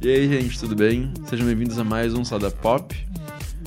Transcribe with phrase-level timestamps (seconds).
[0.00, 1.12] E aí, gente, tudo bem?
[1.26, 2.96] Sejam bem-vindos a mais um Sada Pop.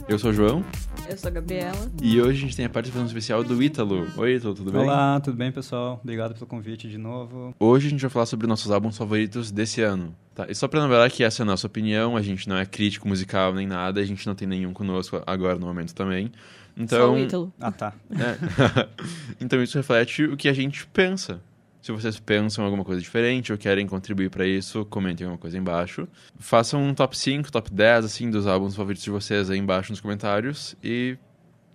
[0.08, 0.64] Eu sou o João.
[1.10, 1.92] Eu sou a Gabriela.
[2.02, 4.08] E hoje a gente tem a participação especial do Ítalo.
[4.16, 4.84] Oi, Ítalo, tudo bem?
[4.84, 6.00] Olá, tudo bem, pessoal?
[6.02, 7.54] Obrigado pelo convite de novo.
[7.60, 10.16] Hoje a gente vai falar sobre nossos álbuns favoritos desse ano.
[10.34, 10.48] Tá?
[10.50, 13.10] E só pra lembrar que essa é a nossa opinião, a gente não é crítico
[13.10, 16.32] musical nem nada, a gente não tem nenhum conosco agora no momento também.
[16.76, 17.54] Então, Só o Ítalo.
[17.60, 17.94] Ah, tá.
[18.12, 18.90] É.
[19.40, 21.42] então isso reflete o que a gente pensa.
[21.82, 25.62] Se vocês pensam alguma coisa diferente ou querem contribuir para isso, comentem alguma coisa aí
[25.62, 26.08] embaixo.
[26.40, 30.00] Façam um top 5, top 10 assim dos álbuns favoritos de vocês aí embaixo nos
[30.00, 31.18] comentários e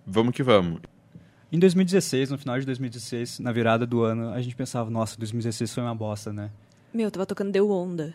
[0.05, 0.81] vamos que vamos.
[1.51, 5.73] Em 2016, no final de 2016, na virada do ano, a gente pensava, nossa, 2016
[5.73, 6.49] foi uma bosta, né?
[6.93, 8.13] Meu, tava tocando The Onda.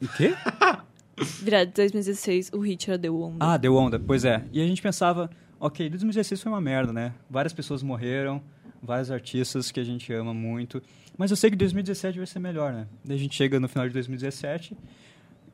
[0.00, 0.34] O quê?
[1.42, 3.36] Virado de 2016, o hit era The Onda.
[3.40, 4.44] Ah, deu onda, pois é.
[4.52, 5.28] E a gente pensava,
[5.60, 7.12] ok, 2016 foi uma merda, né?
[7.28, 8.42] Várias pessoas morreram,
[8.82, 10.82] vários artistas que a gente ama muito.
[11.16, 12.86] Mas eu sei que 2017 vai ser melhor, né?
[13.04, 14.76] Daí a gente chega no final de 2017,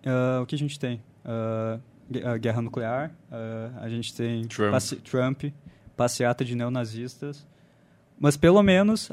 [0.07, 1.03] ah, o que a gente tem?
[1.25, 1.79] Ah,
[2.41, 4.71] guerra nuclear, ah, a gente tem Trump.
[4.71, 5.45] passe- Trump,
[5.97, 7.45] passeata de neonazistas.
[8.19, 9.11] Mas pelo menos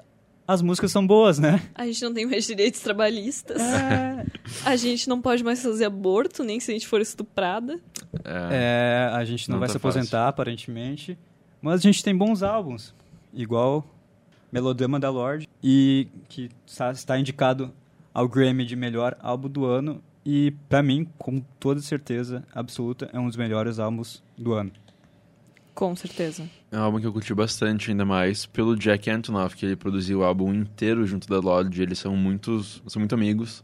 [0.47, 1.61] as músicas são boas, né?
[1.73, 3.61] A gente não tem mais direitos trabalhistas.
[3.61, 4.25] É,
[4.65, 7.79] A gente não pode mais fazer aborto, nem se a gente for estuprada.
[8.23, 11.17] É, É, a gente não, Não vai tá se aposentar, aparentemente.
[11.61, 12.93] Mas a gente tem bons álbuns.
[13.33, 13.85] Igual
[14.51, 17.73] Melodrama da Lorde, e que está, está indicado
[18.13, 20.03] ao Grammy de melhor álbum do ano.
[20.25, 24.71] E, pra mim, com toda certeza absoluta, é um dos melhores álbuns do ano.
[25.73, 26.47] Com certeza.
[26.71, 30.19] é um álbum que eu curti bastante, ainda mais pelo Jack Antonoff, que ele produziu
[30.19, 31.81] o álbum inteiro junto da Lodge.
[31.81, 33.63] Eles são muitos, são muito amigos.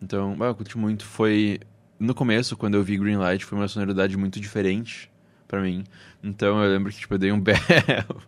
[0.00, 1.04] Então, eu curti muito.
[1.04, 1.58] Foi
[1.98, 5.10] no começo, quando eu vi Greenlight, foi uma sonoridade muito diferente
[5.46, 5.84] pra mim.
[6.22, 8.22] Então, eu lembro que tipo, eu dei um berro.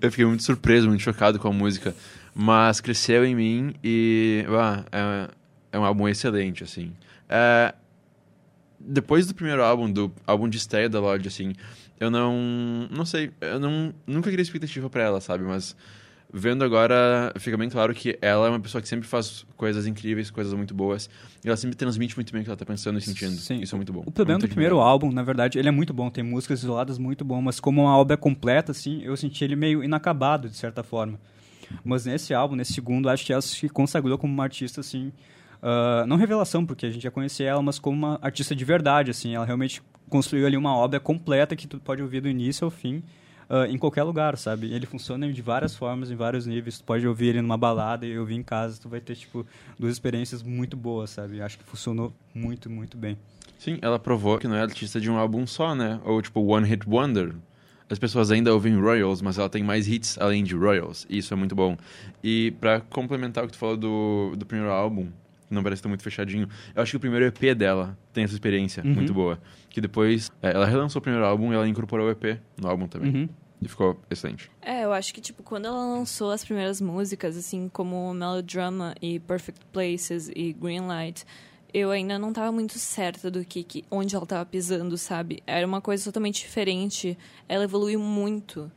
[0.00, 1.94] eu fiquei muito surpreso, muito chocado com a música,
[2.34, 4.44] mas cresceu em mim e,
[4.92, 5.30] é,
[5.72, 6.92] é um álbum excelente, assim.
[7.28, 7.74] É,
[8.78, 11.52] depois do primeiro álbum, do álbum de estreia da Lodge, assim,
[12.00, 12.88] eu não.
[12.90, 15.44] Não sei, eu não, nunca criei expectativa pra ela, sabe?
[15.44, 15.76] Mas
[16.32, 20.30] vendo agora, fica bem claro que ela é uma pessoa que sempre faz coisas incríveis,
[20.30, 21.10] coisas muito boas.
[21.44, 23.32] E ela sempre transmite muito bem o que ela tá pensando e sentindo.
[23.32, 23.60] Sim.
[23.60, 24.04] Isso é muito bom.
[24.06, 26.08] O problema Muito do primeiro álbum, na verdade, ele é muito bom.
[26.08, 29.82] Tem músicas isoladas muito bom, mas como uma obra completa, assim, eu senti ele meio
[29.82, 31.18] inacabado, de certa forma.
[31.84, 35.12] Mas nesse álbum, nesse segundo, acho que ela se consagrou como uma artista, assim...
[35.60, 39.10] ah, não revelação, porque a gente já conhecia ela, mas como uma artista de verdade,
[39.10, 39.34] assim.
[39.34, 43.02] Ela realmente construiu ali uma obra completa que tu pode ouvir do início ao fim,
[43.48, 44.72] ah, em qualquer lugar, sabe?
[44.72, 46.78] Ele funciona de várias formas, em vários níveis.
[46.78, 48.80] Tu pode ouvir ele numa balada e ouvir em casa.
[48.80, 49.44] Tu vai ter, tipo,
[49.76, 51.42] duas experiências muito boas, sabe?
[51.42, 53.18] Acho que funcionou muito, muito bem.
[53.58, 56.00] Sim, ela provou que não é artista de um álbum só, né?
[56.04, 57.34] Ou tipo One Hit Wonder.
[57.90, 61.04] As pessoas ainda ouvem Royals, mas ela tem mais hits além de Royals.
[61.10, 61.76] E isso é muito bom.
[62.22, 65.08] E pra complementar o que tu falou do, do primeiro álbum,
[65.50, 68.82] não parece estar muito fechadinho, eu acho que o primeiro EP dela tem essa experiência
[68.84, 68.94] Uhum.
[68.94, 69.40] muito boa.
[69.68, 72.86] Que depois, é, ela relançou o primeiro álbum e ela incorporou o EP no álbum
[72.86, 73.14] também.
[73.14, 73.28] Uhum.
[73.62, 74.50] E ficou excelente.
[74.62, 79.18] É, eu acho que, tipo, quando ela lançou as primeiras músicas, assim, como Melodrama e
[79.20, 81.26] Perfect Places e Greenlight,
[81.74, 85.42] eu ainda não tava muito certa do que, que onde ela tava pisando, sabe?
[85.46, 87.18] Era uma coisa totalmente diferente.
[87.46, 88.72] Ela evoluiu muito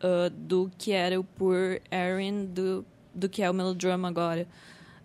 [0.00, 4.46] ah, do que era o Poor Erin, do, do que é o Melodrama agora.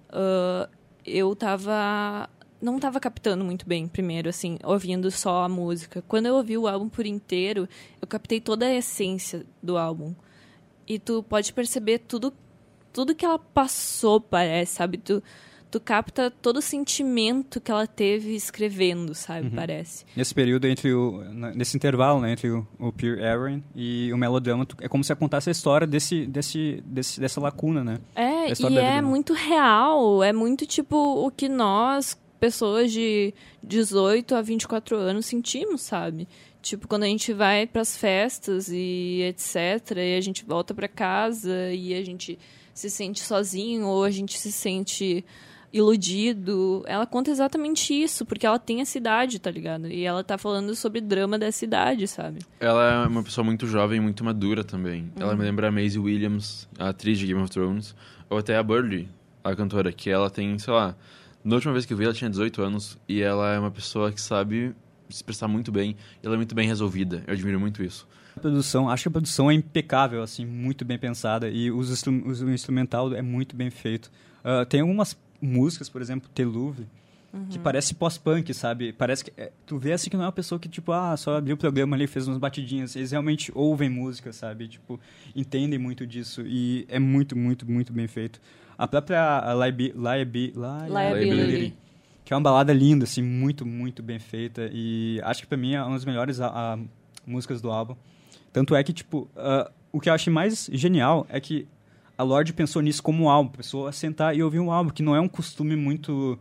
[0.09, 0.69] Ah,
[1.05, 2.29] eu tava
[2.61, 6.01] não tava captando muito bem primeiro, assim, ouvindo só a música.
[6.07, 7.67] Quando eu ouvi o álbum por inteiro,
[8.01, 10.15] eu captei toda a essência do álbum.
[10.87, 12.33] E tu pode perceber tudo
[12.93, 14.97] tudo que ela passou, parece, sabe?
[14.99, 15.21] Tu,
[15.73, 19.49] tu capta todo o sentimento que ela teve escrevendo, sabe?
[19.49, 20.05] Parece.
[20.15, 21.23] Nesse período entre o
[21.55, 25.49] nesse intervalo, né, entre o, o Pure Aaron e o melodrama, é como se contasse
[25.49, 27.97] a história desse, desse, desse dessa lacuna, né?
[28.15, 30.21] É, e é muito real.
[30.21, 33.33] É muito tipo o que nós, pessoas de
[33.63, 36.27] 18 a 24 anos, sentimos, sabe?
[36.61, 41.73] Tipo, quando a gente vai pras festas e etc, e a gente volta pra casa
[41.73, 42.37] e a gente
[42.75, 45.25] se sente sozinho ou a gente se sente
[45.73, 46.83] iludido.
[46.85, 49.87] Ela conta exatamente isso, porque ela tem essa idade, tá ligado?
[49.87, 52.39] E ela tá falando sobre drama dessa idade, sabe?
[52.59, 55.11] Ela é uma pessoa muito jovem e muito madura também.
[55.19, 57.95] Ela me lembra a Maisie Williams, a atriz de Game of Thrones,
[58.29, 59.09] ou até a Birdie,
[59.43, 60.95] a cantora, que ela tem, sei lá,
[61.43, 64.11] na última vez que eu vi ela tinha 18 anos e ela é uma pessoa
[64.11, 64.73] que sabe
[65.09, 67.23] se expressar muito bem, e ela é muito bem resolvida.
[67.27, 68.07] Eu admiro muito isso.
[68.35, 72.49] A produção, acho que a produção é impecável, assim, muito bem pensada e os o
[72.49, 74.09] instrumental é muito bem feito.
[74.43, 76.85] Ah, tem algumas músicas, por exemplo, Teluve,
[77.49, 78.93] que parece pós-punk, sabe?
[78.93, 79.33] Parece que.
[79.35, 81.57] é, tu vê assim que não é uma pessoa que, tipo, ah, só abriu o
[81.57, 82.95] programa ali fez umas batidinhas.
[82.95, 84.67] Eles realmente ouvem música, sabe?
[84.67, 84.99] Tipo,
[85.35, 86.43] entendem muito disso.
[86.45, 88.39] E é muito, muito, muito bem feito.
[88.77, 91.73] A própria a Liabi, Liabi, Liability, Liability.
[92.23, 94.69] que é uma balada linda, assim, muito, muito bem feita.
[94.71, 96.79] E acho que pra mim é uma das melhores a, a-
[97.25, 97.95] músicas do álbum.
[98.51, 101.67] Tanto é que, tipo, ah, o que eu acho mais genial é que
[102.23, 103.51] a Lorde pensou nisso como um álbum,
[103.87, 106.39] a sentar e ouvir um álbum, que não é um costume muito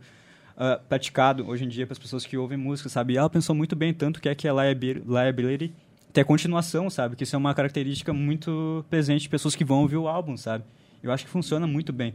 [0.57, 3.13] ah, praticado hoje em dia para as pessoas que ouvem música, sabe?
[3.13, 5.73] E ela pensou muito bem, tanto que é que a Liabi- Liability
[6.13, 7.15] tem continuação, sabe?
[7.15, 10.63] Que isso é uma característica muito presente de pessoas que vão ouvir o álbum, sabe?
[11.01, 12.13] Eu acho que funciona muito bem.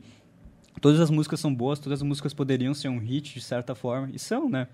[0.80, 4.08] Todas as músicas são boas, todas as músicas poderiam ser um hit de certa forma,
[4.14, 4.68] e são, né?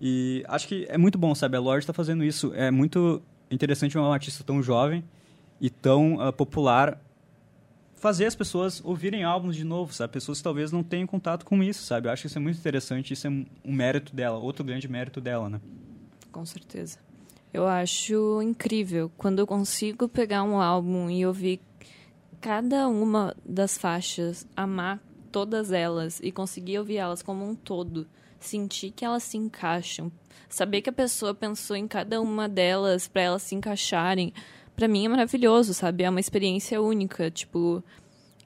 [0.00, 1.56] E acho que é muito bom, sabe?
[1.56, 2.52] A Lorde está fazendo isso.
[2.54, 5.02] É muito interessante uma artista tão jovem
[5.60, 7.00] e tão ah, popular
[8.00, 10.14] fazer as pessoas ouvirem álbuns de novo, sabe?
[10.14, 12.08] Pessoas que talvez não tenham contato com isso, sabe?
[12.08, 15.20] Eu acho que isso é muito interessante, isso é um mérito dela, outro grande mérito
[15.20, 15.60] dela, né?
[16.32, 16.98] Com certeza.
[17.52, 21.60] Eu acho incrível quando eu consigo pegar um álbum e ouvir
[22.40, 24.98] cada uma das faixas, amar
[25.30, 28.06] todas elas e conseguir ouvir elas como um todo,
[28.38, 30.10] sentir que elas se encaixam,
[30.48, 34.32] saber que a pessoa pensou em cada uma delas para elas se encaixarem,
[34.80, 36.04] Pra mim é maravilhoso, sabe?
[36.04, 37.84] É uma experiência única, tipo,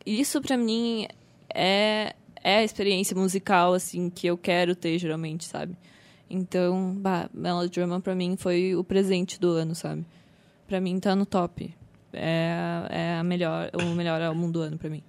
[0.05, 1.07] isso pra mim
[1.49, 5.77] é é a experiência musical assim que eu quero ter geralmente, sabe?
[6.29, 10.05] Então, bah, Melodrama pra mim foi o presente do ano, sabe?
[10.67, 11.73] Pra mim tá no top.
[12.13, 15.05] É, é a melhor, o melhor álbum do ano pra mim.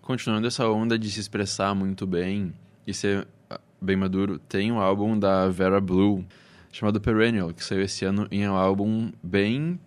[0.00, 2.54] Continuando essa onda de se expressar muito bem
[2.86, 6.24] e ser ah, bem maduro, tem um álbum da Vera Blue
[6.72, 9.78] chamado Perennial, que saiu esse ano e é um álbum bem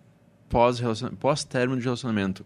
[1.18, 2.44] pós-término de relacionamento.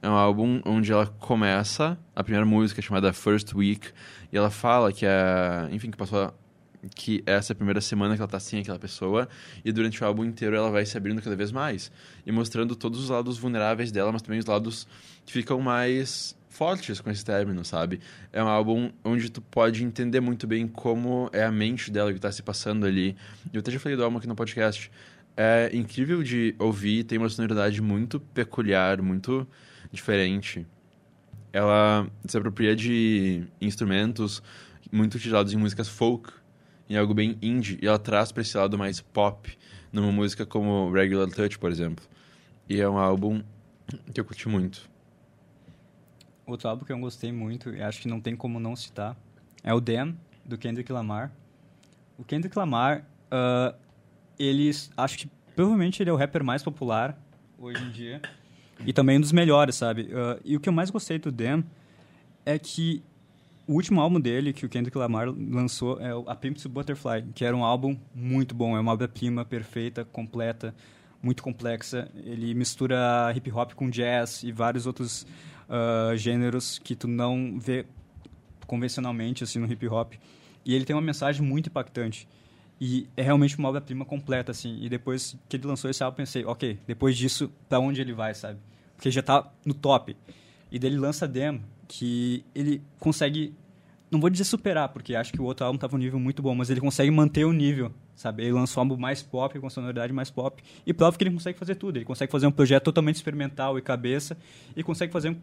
[0.00, 3.88] É um álbum onde ela começa a primeira música chamada First Week
[4.32, 6.32] e ela fala que é, enfim, que passou
[6.94, 9.28] que essa é a primeira semana que ela tá sem aquela pessoa
[9.64, 11.90] e durante o álbum inteiro ela vai se abrindo cada vez mais
[12.24, 14.86] e mostrando todos os lados vulneráveis dela, mas também os lados
[15.26, 18.00] que ficam mais fortes com esse término, sabe?
[18.32, 22.18] É um álbum onde tu pode entender muito bem como é a mente dela que
[22.18, 23.16] tá se passando ali.
[23.52, 24.90] Eu até já falei do álbum aqui no podcast.
[25.40, 29.46] É incrível de ouvir, tem uma sonoridade muito peculiar, muito
[29.92, 30.66] diferente.
[31.52, 34.42] Ela se apropria de instrumentos
[34.90, 36.32] muito utilizados em músicas folk,
[36.90, 39.56] em algo bem indie, e ela traz para esse lado mais pop,
[39.92, 42.04] numa música como Regular Touch, por exemplo.
[42.68, 43.40] E é um álbum
[44.12, 44.90] que eu curti muito.
[46.44, 49.16] Outro álbum que eu gostei muito, e acho que não tem como não citar,
[49.62, 51.30] é o Damn, do Kendrick Lamar.
[52.18, 53.72] O Kendrick Lamar, ah,
[54.38, 57.18] ele, acho que provavelmente ele é o rapper mais popular
[57.58, 58.22] hoje em dia.
[58.86, 60.08] E também um dos melhores, sabe?
[60.14, 61.64] Ah, e o que eu mais gostei do Damn
[62.46, 63.02] é que
[63.66, 67.24] o último álbum dele, que o Kendrick Lamar lançou, é o A Pimp to Butterfly,
[67.34, 70.72] que era um álbum muito bom, é uma obra-prima perfeita, completa,
[71.20, 72.08] muito complexa.
[72.24, 75.26] Ele mistura hip hop com jazz e vários outros
[75.68, 77.84] ah, gêneros que tu não vê
[78.66, 80.14] convencionalmente assim no hip hop.
[80.64, 82.28] E ele tem uma mensagem muito impactante.
[82.80, 84.78] E é realmente uma obra-prima completa, assim.
[84.80, 88.34] E depois que ele lançou esse álbum, pensei, ok, depois disso, pra onde ele vai,
[88.34, 88.58] sabe?
[88.94, 90.16] Porque já tá no top.
[90.70, 93.54] E daí ele lança Dem, que ele consegue,
[94.10, 96.54] não vou dizer superar, porque acho que o outro álbum tava um nível muito bom,
[96.54, 98.42] mas ele consegue manter o nível, sabe?
[98.42, 101.56] Ele lança um álbum mais pop, com sonoridade mais pop, e prova que ele consegue
[101.56, 101.96] fazer tudo.
[101.96, 104.36] Ele consegue fazer um projeto totalmente experimental e cabeça,
[104.76, 105.36] e consegue fazer um,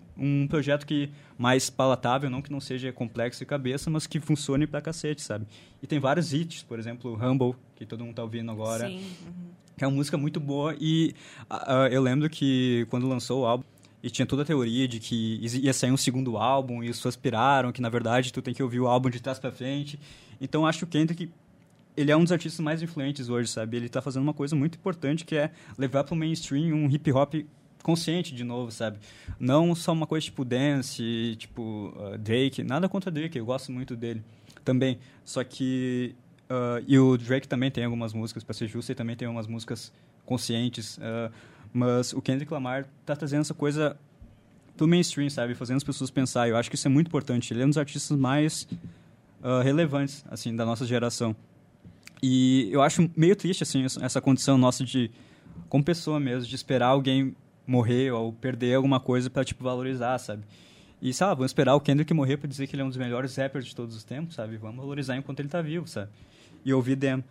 [0.43, 4.67] um projeto que mais palatável, não que não seja complexo e cabeça, mas que funcione
[4.67, 5.47] pra cacete, sabe?
[5.81, 9.03] E tem vários hits, por exemplo, Humble, que todo mundo tá ouvindo agora Sim.
[9.77, 11.13] que é uma música muito boa e
[11.49, 13.63] ah, eu lembro que quando lançou o álbum
[14.01, 17.15] e tinha toda a teoria de que ia sair um segundo álbum e as pessoas
[17.15, 19.99] piraram que na verdade tu tem que ouvir o álbum de trás pra frente
[20.39, 21.29] então acho que o Kendrick
[21.95, 24.77] ele é um dos artistas mais influentes hoje sabe ele tá fazendo uma coisa muito
[24.77, 27.33] importante que é levar pro mainstream um hip hop
[27.83, 28.97] consciente de novo sabe
[29.39, 33.95] não só uma coisa tipo dance tipo ah, Drake nada contra Drake eu gosto muito
[33.95, 34.23] dele
[34.63, 36.15] também só que
[36.49, 39.47] ah, e o Drake também tem algumas músicas, para ser justo, ele também tem umas
[39.47, 39.91] músicas
[40.25, 40.99] conscientes.
[41.01, 41.31] ah,
[41.73, 43.97] mas o Kendrick Lamar tá trazendo essa coisa
[44.77, 45.55] pro mainstream, sabe?
[45.55, 46.47] Fazendo as pessoas pensar.
[46.47, 47.53] Eu acho que isso é muito importante.
[47.53, 48.65] Ele é um dos artistas mais
[49.61, 51.35] relevantes, assim, da nossa geração.
[52.21, 55.11] E eu acho meio triste, assim, essa- condição nossa de,
[55.69, 57.35] como pessoa mesmo, de esperar alguém
[57.67, 60.43] morrer ou perder alguma coisa para tipo, valorizar, sabe?
[61.01, 62.97] E, sei lá, vamos esperar o Kendrick morrer para dizer que ele é um dos
[62.97, 64.57] melhores rappers de todos os tempos, sabe?
[64.57, 66.09] Vamos valorizar enquanto ele tá vivo, sabe?
[66.63, 67.23] E ouvir Them.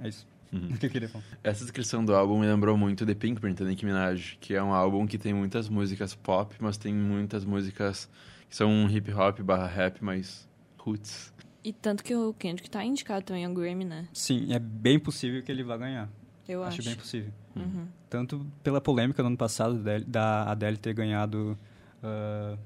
[0.00, 0.26] É isso.
[0.52, 1.24] O que eu queria falar.
[1.42, 4.72] Essa descrição do álbum me lembrou muito de Pinkprint, da Nicki Minaj, que é um
[4.74, 8.06] álbum que tem muitas músicas pop, mas tem muitas músicas
[8.50, 10.46] que são hip hop barra rap, mas
[10.78, 11.32] roots.
[11.64, 14.08] E tanto que o Kendrick tá indicado também ao Grammy, né?
[14.12, 16.08] Sim, é bem possível que ele vá ganhar.
[16.48, 16.80] Eu acho.
[16.80, 17.32] acho bem possível.
[17.54, 17.86] Uhum.
[18.10, 21.56] Tanto pela polêmica no ano passado da- da Adele ter ganhado
[22.02, 22.56] ah,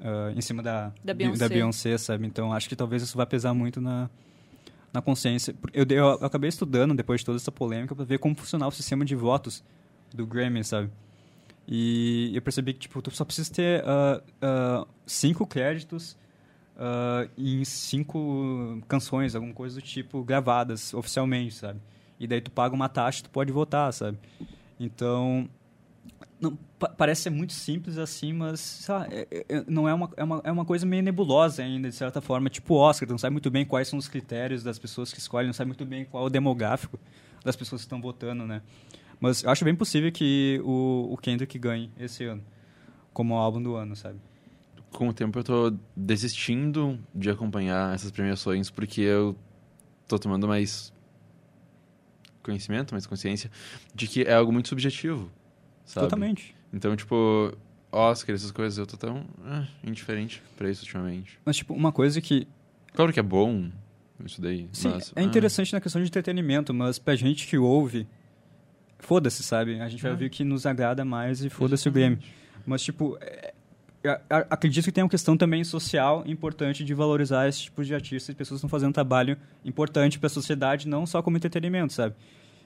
[0.00, 1.48] ah, em cima da, Da Beyoncé.
[1.48, 2.26] Beyoncé, sabe?
[2.26, 4.10] Então acho que talvez isso vá pesar muito na,
[4.92, 5.54] na consciência.
[5.72, 8.74] Eu, dei- eu acabei estudando depois de toda essa polêmica para ver como funcionava o
[8.74, 9.62] sistema de votos
[10.12, 10.90] do Grammy, sabe?
[11.68, 16.16] E eu percebi que tipo, tu só precisa ter ah, cinco créditos
[16.84, 21.80] ah, em cinco canções, alguma coisa do tipo, gravadas oficialmente, sabe?
[22.18, 24.18] E daí tu paga uma taxa, tu pode votar, sabe?
[24.80, 25.48] Então,
[26.40, 30.24] não, pa- parece ser muito simples assim, mas lá, é- é- não é uma, é,
[30.24, 32.50] uma, é uma coisa meio nebulosa ainda, de certa forma.
[32.50, 35.46] Tipo Oscar, tu não sabe muito bem quais são os critérios das pessoas que escolhem,
[35.46, 36.98] não sabe muito bem qual é o demográfico
[37.44, 38.60] das pessoas que estão votando, né?
[39.20, 42.42] Mas eu acho bem possível que o, o Kendrick ganhe esse ano,
[43.12, 44.18] como álbum do ano, sabe?
[44.92, 49.36] Com o tempo eu tô desistindo de acompanhar essas premiações porque eu
[50.06, 50.92] tô tomando mais
[52.42, 53.50] conhecimento, mais consciência
[53.94, 55.30] de que é algo muito subjetivo,
[55.84, 56.06] sabe?
[56.06, 56.54] Totalmente.
[56.72, 57.56] Então, tipo,
[57.90, 61.38] Oscar, essas coisas, eu tô tão ah, indiferente pra isso ultimamente.
[61.44, 62.46] Mas, tipo, uma coisa que
[62.94, 63.70] Claro que é bom
[64.24, 65.12] isso daí, Sim, mas...
[65.16, 68.06] é interessante na questão de entretenimento, mas pra gente que ouve,
[68.98, 69.80] foda-se, sabe?
[69.80, 70.14] A gente vai É.
[70.14, 72.18] ouvir o que nos agrada mais e foda-se o Grammy.
[72.64, 73.52] Mas, tipo, é,
[74.50, 78.34] acredito que tem uma questão também social importante de valorizar esse tipo de artistas e
[78.36, 82.14] pessoas que estão fazendo um trabalho importante pra sociedade, não só como entretenimento, sabe?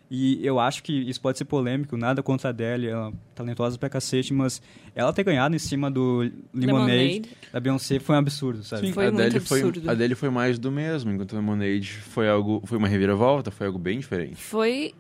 [0.09, 3.77] E eu acho que isso pode ser polêmico, nada contra a Adele, ela é talentosa
[3.77, 4.63] pra cacete, mas
[4.95, 7.23] ela ter ganhado em cima do Lemonade, Lemonade.
[7.53, 8.87] da Beyoncé foi um absurdo, sabe?
[8.87, 9.89] Sim, Foi a muito Adele foi, absurdo.
[9.89, 13.67] a Adele foi mais do mesmo, enquanto a Lemonade foi algo, foi uma reviravolta, foi
[13.67, 14.37] algo bem diferente.
[14.37, 14.95] Foi.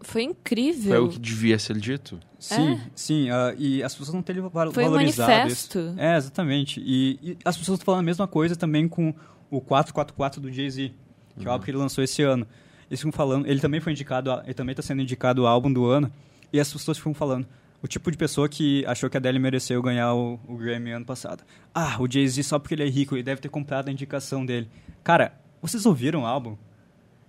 [0.00, 0.88] Foi incrível.
[0.90, 2.18] Foi algo que devia ser dito.
[2.38, 2.80] Sim, É.
[2.94, 3.30] sim.
[3.30, 5.78] ah, e as pessoas não terem val Foi um valorizado manifesto.
[5.78, 5.94] isso.
[5.98, 6.80] É, exatamente.
[6.84, 9.14] E, e as pessoas estão falando a mesma coisa também com
[9.50, 10.92] o 444 do Jay-Z,
[11.38, 12.46] que é o álbum que ele lançou esse ano.
[12.90, 15.86] Eles ficam falando, ele também foi indicado, ele também está sendo indicado o álbum do
[15.86, 16.10] ano,
[16.52, 17.46] e as pessoas ficam falando,
[17.82, 21.04] o tipo de pessoa que achou que a Adele mereceu ganhar o, o Grammy ano
[21.04, 21.42] passado.
[21.74, 24.68] Ah, o Jay-Z só porque ele é rico, ele deve ter comprado a indicação dele.
[25.02, 26.56] Cara, vocês ouviram o álbum?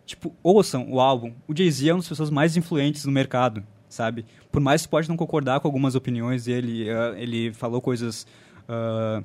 [0.07, 1.33] Tipo, ouçam o álbum.
[1.45, 4.25] O Jay-Z é uma das pessoas mais influentes no mercado, sabe?
[4.49, 8.25] Por mais que pode não concordar com algumas opiniões dele, eh, ele falou coisas
[8.69, 9.21] ah,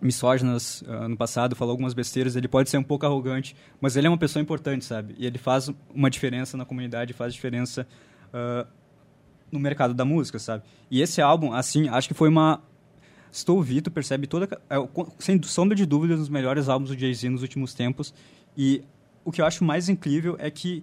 [0.00, 4.06] misóginas ah, no passado, falou algumas besteiras, ele pode ser um pouco arrogante, mas ele
[4.06, 5.14] é uma pessoa importante, sabe?
[5.18, 7.86] E ele faz uma diferença na comunidade, faz diferença
[8.32, 8.66] ah,
[9.52, 10.64] no mercado da música, sabe?
[10.90, 12.62] E esse álbum, assim, acho que foi uma...
[13.48, 14.48] Ouvir, tu percebe toda...
[14.70, 14.76] É,
[15.18, 18.14] sem sombra de dúvidas, um dos melhores álbuns do Jay-Z nos últimos tempos.
[18.56, 18.82] E
[19.26, 20.82] o que eu acho mais incrível é que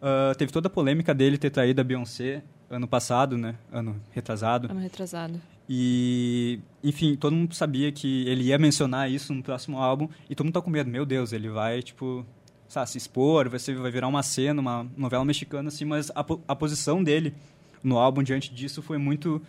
[0.00, 3.56] ah, teve toda a polêmica dele ter traído a Beyoncé ano passado, né?
[3.70, 4.70] Ano retrasado.
[4.70, 5.40] Ano retrasado.
[5.68, 10.46] E, enfim, todo mundo sabia que ele ia mencionar isso no próximo álbum e todo
[10.46, 10.90] mundo tá com medo.
[10.90, 12.24] Meu Deus, ele vai, tipo,
[12.68, 16.24] sabe, se expor, vai, ser, vai virar uma cena, uma novela mexicana, assim, mas a,
[16.48, 17.34] a posição dele
[17.84, 19.40] no álbum diante disso foi muito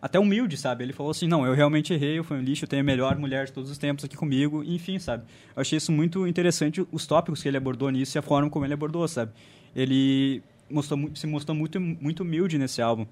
[0.00, 0.84] até humilde, sabe?
[0.84, 3.16] Ele falou assim, não, eu realmente errei, eu fui um lixo, eu tenho a melhor
[3.18, 5.24] mulher de todos os tempos aqui comigo, enfim, sabe?
[5.54, 8.64] Eu achei isso muito interessante, os tópicos que ele abordou nisso e a forma como
[8.64, 9.32] ele abordou, sabe?
[9.74, 13.06] Ele mostrou, se mostrou muito, muito humilde nesse álbum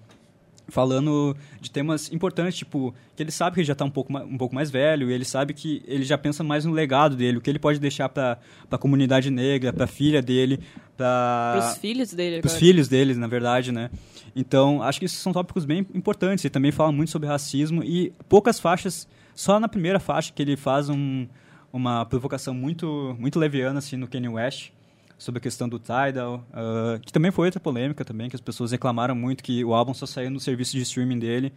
[0.68, 4.36] falando de temas importantes, tipo, que ele sabe que ele já está um pouco, um
[4.38, 7.40] pouco mais velho, e ele sabe que ele já pensa mais no legado dele, o
[7.40, 8.38] que ele pode deixar para
[8.70, 10.60] a comunidade negra, para a filha dele,
[10.96, 13.90] para Pros filhos dele para os filhos deles, na verdade, né?
[14.36, 16.44] Então, acho que esses são tópicos bem importantes.
[16.44, 20.56] Ele também fala muito sobre racismo e poucas faixas, só na primeira faixa que ele
[20.56, 21.26] faz um,
[21.72, 24.70] uma provocação muito muito leviana assim no Kanye West
[25.18, 28.70] sobre a questão do Tidal, ah, que também foi outra polêmica também, que as pessoas
[28.70, 31.52] reclamaram muito que o álbum só saiu no serviço de streaming dele.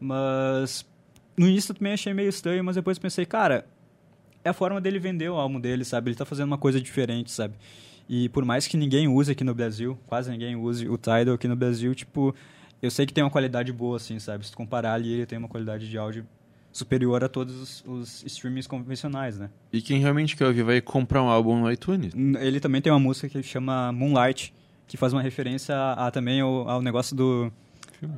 [0.00, 0.86] Mas
[1.36, 3.66] no início eu também achei meio estranho, mas depois pensei, cara,
[4.44, 6.10] é a forma dele vender o álbum dele, sabe?
[6.10, 7.54] Ele tá fazendo uma coisa diferente, sabe?
[8.08, 11.48] E por mais que ninguém use aqui no Brasil, quase ninguém use o Tidal aqui
[11.48, 12.34] no Brasil, tipo,
[12.80, 14.44] eu sei que tem uma qualidade boa, assim, sabe?
[14.44, 16.26] Se tu comparar ali, ele tem uma qualidade de áudio
[16.72, 19.50] superior a todos os, os streamings convencionais, né?
[19.72, 22.12] E quem realmente quer ouvir vai comprar um álbum no iTunes.
[22.40, 24.52] Ele também tem uma música que chama Moonlight,
[24.88, 27.52] que faz uma referência a, a também ao, ao negócio do...
[28.00, 28.16] Filme.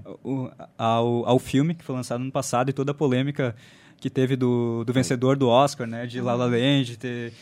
[0.79, 3.55] ao, ao filme que foi lançado no passado e toda a polêmica
[4.01, 6.07] que teve do, do vencedor do Oscar, né?
[6.07, 7.33] De La La Land ter...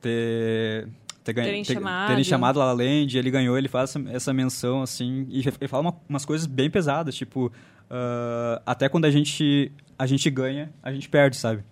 [0.00, 0.88] ter
[1.24, 2.08] ter ganha- Terem ter- chamado.
[2.08, 5.68] terem chamado La La Land, ele ganhou, ele faz essa, essa menção, assim, e ele
[5.68, 7.50] fala uma- umas coisas bem pesadas, tipo,
[7.90, 11.62] ah, até quando a gente, a gente ganha, a gente perde, sabe?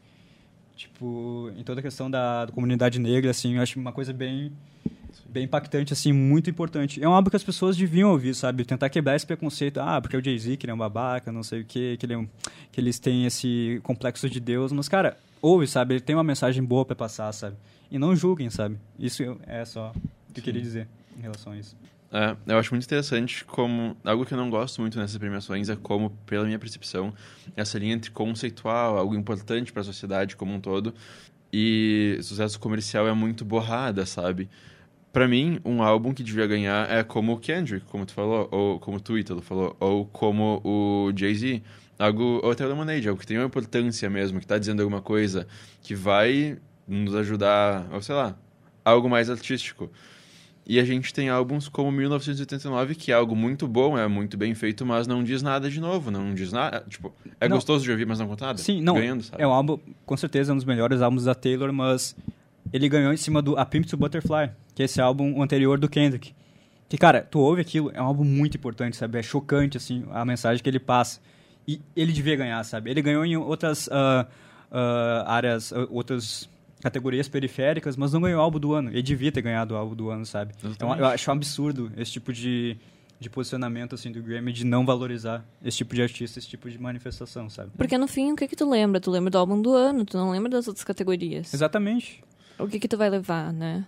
[0.77, 4.51] Tipo, em toda a questão da, da comunidade negra, assim, eu acho uma coisa bem,
[5.29, 7.03] bem impactante, assim, muito importante.
[7.03, 8.65] É um álbum que as pessoas deviam ouvir, sabe?
[8.65, 11.43] Tentar quebrar esse preconceito, ah, porque é o Jay-Z, que ele é um babaca, não
[11.45, 12.29] sei o quê, que, ele é um-
[12.73, 15.95] que eles têm esse complexo de Deus, mas, cara, ouve, sabe?
[15.95, 17.57] Ele tem uma mensagem boa para passar, sabe?
[17.91, 18.77] E não julguem, sabe?
[18.99, 19.93] Isso é só
[20.29, 21.77] o que eu queria dizer em relação a isso.
[22.15, 23.97] É, eu acho muito interessante como.
[24.05, 27.13] Algo que eu não gosto muito nessas premiações é como, pela minha percepção,
[27.57, 30.95] essa linha entre conceitual, algo importante para a sociedade como um todo,
[31.53, 34.49] e sucesso comercial é muito borrada, sabe?
[35.13, 38.79] Para mim, um álbum que devia ganhar é como o Kendrick, como tu falou, ou
[38.79, 41.63] como tu, Ítalo, falou, ou como o Jay-Z.
[41.99, 45.01] Algo, ou até o Lemonade, algo que tem uma importância mesmo, que tá dizendo alguma
[45.03, 45.47] coisa
[45.83, 48.37] que vai nos ajudar, ou sei lá,
[48.85, 49.91] algo mais artístico.
[50.67, 54.55] E a gente tem álbuns como 1989, que é algo muito bom, é muito bem
[54.55, 56.83] feito, mas não diz nada de novo, não diz nada.
[56.89, 57.57] Tipo, é Não.
[57.59, 58.59] gostoso de ouvir, mas não conta nada.
[58.59, 58.95] Sim, não.
[58.95, 59.43] Ganhando, sabe?
[59.43, 62.17] É um álbum, com certeza, um dos melhores álbuns da Taylor, mas
[62.73, 65.89] ele ganhou em cima do A Pimp to Butterfly, que é esse álbum anterior do
[65.89, 66.35] Kendrick.
[66.89, 69.19] Que, cara, tu ouve aquilo, é um álbum muito importante, sabe?
[69.19, 71.21] É chocante, assim, a mensagem que ele passa.
[71.69, 72.91] E ele devia ganhar, sabe?
[72.91, 74.27] Ele ganhou em outras ah,
[74.71, 76.49] ah, áreas, outras
[76.85, 78.91] categorias periféricas, mas não ganhou o álbum do ano.
[78.91, 80.53] Ele devia ter ganhado o álbum do ano, sabe?
[80.63, 81.01] Exatamente.
[81.01, 82.77] eu acho um absurdo esse tipo de,
[83.19, 86.79] de posicionamento, assim, do Grammy, de não valorizar esse tipo de artista, esse tipo de
[86.79, 87.71] manifestação, sabe?
[87.75, 89.01] Porque no fim, o que que tu lembra?
[89.01, 91.55] Tu lembra do álbum do ano, tu não lembra das outras categorias.
[91.55, 92.23] Exatamente.
[92.59, 93.87] O que que tu vai levar, né?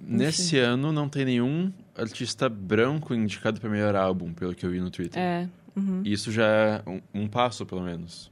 [0.00, 4.80] Nesse ano não tem nenhum artista branco indicado para melhor álbum, pelo que eu vi
[4.80, 5.20] no Twitter.
[5.20, 5.46] É.
[5.76, 6.00] uhum.
[6.02, 8.30] Isso já é um, um passo, pelo menos,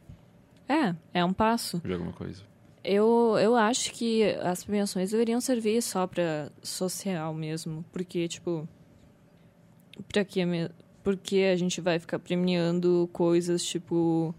[0.68, 1.82] É, é um passo.
[1.85, 2.42] de alguma coisa.
[2.87, 7.85] Eu, eu acho que as premiações deveriam servir só pra social mesmo.
[7.93, 8.69] Porque, tipo.
[10.09, 10.40] Pra que,
[11.02, 14.35] porque a gente vai ficar premiando coisas, tipo.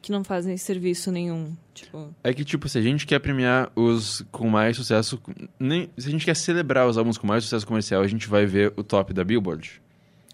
[0.00, 1.56] que não fazem serviço nenhum.
[1.74, 2.14] Tipo.
[2.22, 5.20] É que, tipo, se a gente quer premiar os com mais sucesso.
[5.58, 8.46] Nem, se a gente quer celebrar os álbuns com mais sucesso comercial, a gente vai
[8.46, 9.82] ver o top da Billboard.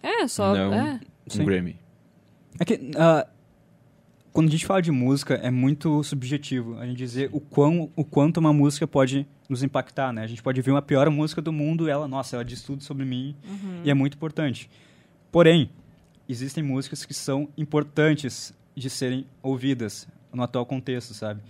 [0.03, 0.55] É, só.
[0.55, 0.75] Não.
[0.75, 1.01] É.
[1.27, 1.45] Um Sim.
[1.45, 1.79] Grammy.
[2.61, 3.27] É que ah,
[4.37, 8.05] quando a gente fala de música é muito subjetivo a gente dizer o quão o
[8.05, 10.25] quanto uma música pode nos impactar, né?
[10.25, 12.85] A gente pode ver uma pior música do mundo, e ela, nossa, ela diz tudo
[12.85, 13.35] sobre mim
[13.83, 14.69] e é muito importante.
[15.33, 15.71] Porém,
[16.29, 21.41] existem músicas que são importantes de serem ouvidas no atual contexto, sabe?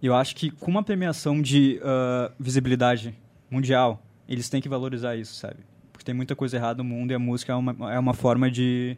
[0.00, 3.12] E eu acho que com uma premiação de ah, visibilidade
[3.50, 5.56] mundial, eles têm que valorizar isso, sabe?
[5.92, 8.48] Porque tem muita coisa errada no mundo e a música é uma, é uma forma
[8.48, 8.96] de,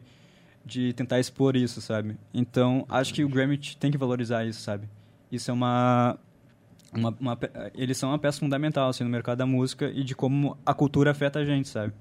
[0.65, 2.17] de tentar expor isso, sabe?
[2.33, 4.87] Então, acho que o Grammy tem que valorizar isso, sabe?
[5.31, 6.17] Isso é uma,
[6.93, 7.37] uma, uma
[7.75, 11.11] eles são uma peça fundamental assim, no mercado da música e de como a cultura
[11.11, 11.93] afeta a gente, sabe?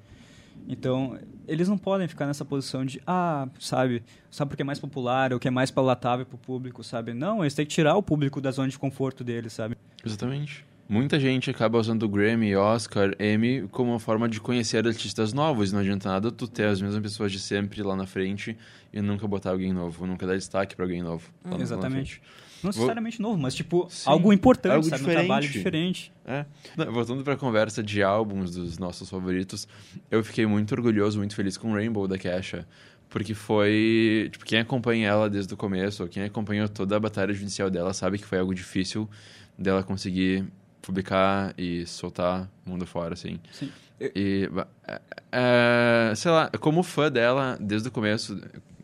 [0.66, 5.32] Então, eles não podem ficar nessa posição de, ah, sabe, sabe porque é mais popular
[5.32, 7.14] ou que é mais palatável pro público, sabe?
[7.14, 9.78] Não, eles têm que tirar o público da zona de conforto deles, sabe?
[10.04, 10.67] Exatamente.
[10.88, 15.70] Muita gente acaba usando o Grammy, Oscar, Emmy como uma forma de conhecer artistas novos.
[15.70, 18.56] Não adianta nada tu ter as mesmas pessoas de sempre lá na frente
[18.90, 21.28] e nunca botar alguém novo, nunca dar destaque pra alguém novo.
[21.44, 22.22] lá na Exatamente.
[22.62, 25.02] Não necessariamente novo, mas tipo, Sim, algo importante, algo sabe?
[25.02, 25.26] Um diferente.
[25.26, 26.12] trabalho diferente.
[26.24, 26.44] É.
[26.90, 29.68] Voltando pra conversa de álbuns dos nossos favoritos,
[30.10, 32.66] eu fiquei muito orgulhoso, muito feliz com Rainbow da Kesha.
[33.10, 34.28] Porque foi.
[34.32, 37.92] Tipo, quem acompanha ela desde o começo, ou quem acompanhou toda a batalha judicial dela,
[37.94, 39.08] sabe que foi algo difícil
[39.56, 40.44] dela conseguir
[40.82, 43.38] publicar e soltar mundo fora, assim.
[43.52, 43.70] Sim.
[44.00, 44.48] E.
[44.86, 48.40] é- é, sei lá, como fã dela desde o começo,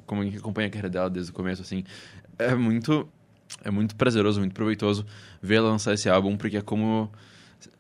[0.07, 1.85] como quem acompanha a carreira dela desde o começo, assim,
[2.39, 3.09] é muito.
[3.63, 5.07] É muito prazeroso, muito proveitoso
[5.41, 7.11] ver ela lançar esse álbum, porque é como.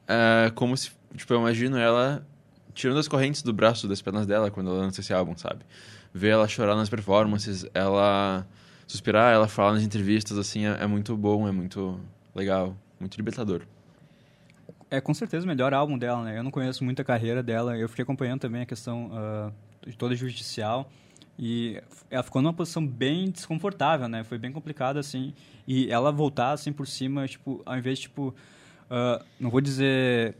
[0.06, 0.90] É como se.
[1.16, 2.24] Tipo, eu imagino ela
[2.74, 5.60] tirando as correntes do braço das pernas dela quando ela lança esse álbum, sabe?
[6.12, 8.46] Ver ela chorar nas performances, ela
[8.86, 12.00] suspirar, ela falar nas entrevistas, assim, é, é muito bom, é muito
[12.34, 13.62] legal, muito libertador.
[14.90, 16.38] É com certeza o melhor álbum dela, né?
[16.38, 17.76] Eu não conheço muito a carreira dela.
[17.76, 19.50] Eu fiquei acompanhando também a questão ah,
[19.86, 20.90] de toda judicial.
[21.38, 24.22] E ela ficou numa posição bem desconfortável, né?
[24.22, 25.34] Foi bem complicado, assim.
[25.66, 28.34] E ela voltar, assim, por cima, tipo, ao invés de, tipo...
[28.88, 30.36] ah, não vou dizer...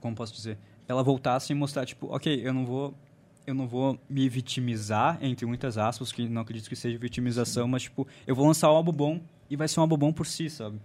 [0.00, 0.56] Como posso dizer?
[0.86, 2.06] Ela voltar, assim, mostrar, tipo...
[2.14, 2.94] Ok, eu não vou...
[3.46, 7.82] Eu não vou me vitimizar, entre muitas aspas, que não acredito que seja vitimização, mas,
[7.82, 10.48] tipo, eu vou lançar um álbum bom e vai ser um álbum bom por si,
[10.48, 10.78] sabe?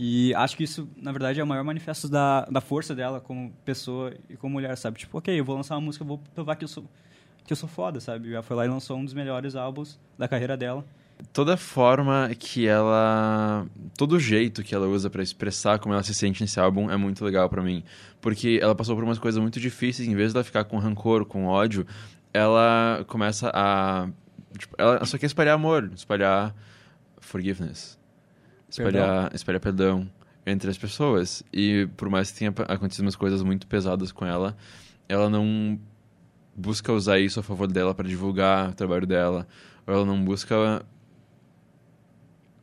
[0.00, 3.52] E acho que isso, na verdade, é o maior manifesto da, da força dela como
[3.64, 4.96] pessoa e como mulher, sabe?
[4.96, 6.84] Tipo, ok, eu vou lançar uma música, vou provar que eu sou,
[7.44, 8.32] que eu sou foda, sabe?
[8.32, 10.84] Ela foi lá e lançou um dos melhores álbuns da carreira dela.
[11.32, 13.66] Toda forma que ela.
[13.96, 17.24] Todo jeito que ela usa pra expressar como ela se sente nesse álbum é muito
[17.24, 17.82] legal pra mim.
[18.20, 21.24] Porque ela passou por umas coisas muito difíceis, em vez de ela ficar com rancor,
[21.24, 21.84] com ódio,
[22.32, 24.08] ela começa a.
[24.56, 26.54] Tipo, ela só quer espalhar amor, espalhar
[27.20, 27.97] forgiveness.
[28.68, 30.08] Espalhar, espalhar perdão
[30.46, 31.42] entre as pessoas.
[31.52, 34.56] E por mais que tenha acontecido umas coisas muito pesadas com ela,
[35.08, 35.78] ela não
[36.54, 39.46] busca usar isso a favor dela pra divulgar o trabalho dela.
[39.86, 40.84] Ou ela não busca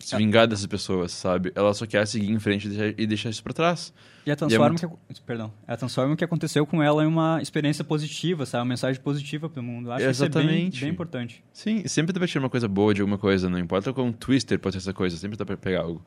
[0.06, 1.52] se vingar dessas pessoas, sabe?
[1.56, 3.94] Ela só quer seguir em frente e deixar, e deixar isso pra trás.
[4.26, 7.84] E a transforma, que, perdão, ela transforma o que aconteceu com ela em uma experiência
[7.84, 8.62] positiva, sabe?
[8.62, 9.92] Uma mensagem positiva pro mundo.
[9.92, 10.48] Acho Exatamente.
[10.48, 11.44] que isso é bem, bem importante.
[11.52, 14.60] Sim, sempre dá pra tirar uma coisa boa de alguma coisa, não importa qual twister
[14.60, 16.04] pode ser essa coisa, sempre dá pra pegar algo.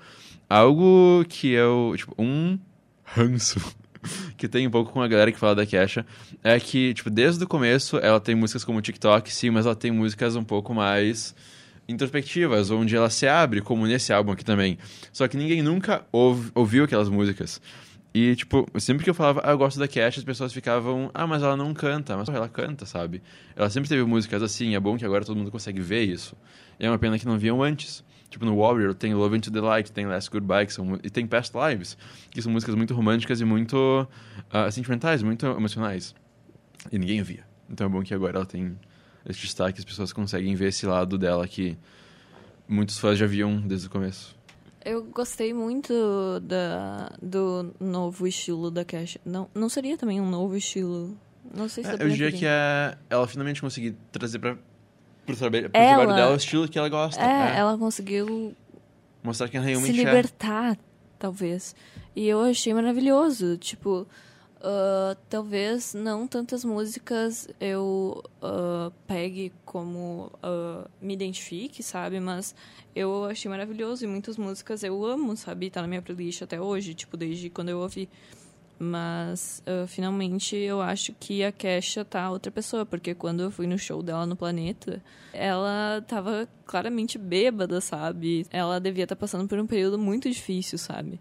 [0.49, 2.59] Algo que eu, tipo, um
[3.05, 3.61] ranço
[4.37, 6.07] que tem um pouco com a galera que fala da Kesha
[6.43, 9.91] é que, tipo, desde o começo ela tem músicas como TikTok, sim, mas ela tem
[9.91, 11.35] músicas um pouco mais
[11.89, 14.79] introspectivas, onde ela se abre, como nesse álbum aqui também.
[15.13, 17.61] Só que ninguém nunca ouve, ouviu aquelas músicas.
[18.13, 21.27] E, tipo, sempre que eu falava, ah, eu gosto da Cash, as pessoas ficavam, ah,
[21.27, 22.17] mas ela não canta.
[22.17, 23.23] Mas ela canta, sabe?
[23.55, 26.37] Ela sempre teve músicas assim, é bom que agora todo mundo consegue ver isso.
[26.79, 28.05] E é uma pena que não viam antes.
[28.29, 31.27] Tipo, no Warrior tem Love Into the Light, tem Last Goodbye, que são, e tem
[31.27, 31.97] Past Lives,
[32.31, 34.07] que são músicas muito românticas e muito
[34.53, 36.15] uh, sentimentais, muito emocionais.
[36.93, 37.45] E ninguém via.
[37.71, 38.77] Então é bom que agora ela tem
[39.29, 41.77] esse destaque, as pessoas conseguem ver esse lado dela que
[42.67, 44.37] muitos fãs já viam desde o começo.
[44.85, 45.93] Eu gostei muito
[46.43, 49.19] da, do novo estilo da Cash.
[49.25, 51.17] Não, não seria também um novo estilo?
[51.55, 54.57] Não sei se é, Eu diria que é, ela finalmente conseguiu trazer pra,
[55.27, 57.21] pro, trabalho, pro Ela- trabalho dela o estilo que ela gosta.
[57.23, 57.59] É, é.
[57.59, 58.55] ela conseguiu
[59.23, 60.05] Mostrar quem ela se realmente é.
[60.05, 60.79] libertar,
[61.19, 61.75] talvez.
[62.15, 63.57] E eu achei maravilhoso.
[63.59, 64.07] Tipo,
[64.61, 72.19] ah, talvez não tantas músicas eu ah, pegue como ah, me identifique, sabe?
[72.21, 72.55] Mas
[72.95, 74.05] eu achei maravilhoso.
[74.05, 75.71] E muitas músicas eu amo, sabe?
[75.71, 78.09] Tá na minha playlist até hoje, tipo, desde quando eu ouvi.
[78.81, 83.77] Mas, finalmente, eu acho que a Kesha tá outra pessoa, porque quando eu fui no
[83.77, 88.47] show dela no Planeta, ela tava claramente bêbada, sabe?
[88.53, 91.19] Ela devia estar passando por um período muito difícil, sabe?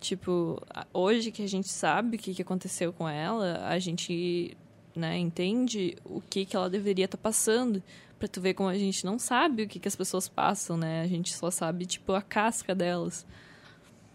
[0.00, 4.56] Tipo, hoje que a gente sabe o que, que aconteceu com ela, a gente,
[4.94, 7.82] né, entende o que, que ela deveria estar passando.
[8.18, 11.02] Pra tu ver como a gente não sabe o que, que as pessoas passam, né?
[11.02, 13.24] A gente só sabe, tipo, a casca delas.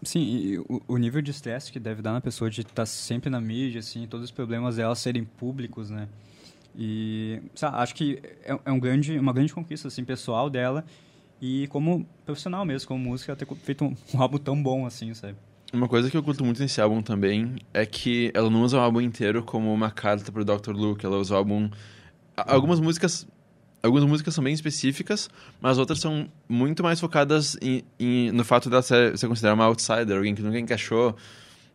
[0.02, 3.40] Sim, o, o nível de estresse que deve dar na pessoa de estar sempre na
[3.40, 6.06] mídia, assim, todos os problemas dela serem públicos, né?
[6.76, 10.84] E, sabe, acho que é, é um grande, uma grande conquista, assim, pessoal dela
[11.40, 15.36] e como profissional mesmo, como música, ter feito um, um álbum tão bom, assim, sabe?
[15.74, 18.80] Uma coisa que eu curto muito nesse álbum também é que ela não usa o
[18.80, 20.70] álbum inteiro como uma carta pro Dr.
[20.70, 21.04] Luke.
[21.04, 21.68] Ela usa o álbum.
[22.36, 23.26] Algumas músicas.
[23.82, 25.28] Algumas músicas são bem específicas,
[25.60, 29.66] mas outras são muito mais focadas em, em- no fato dela ser, ser considerada uma
[29.66, 31.14] outsider, alguém que nunca encaixou,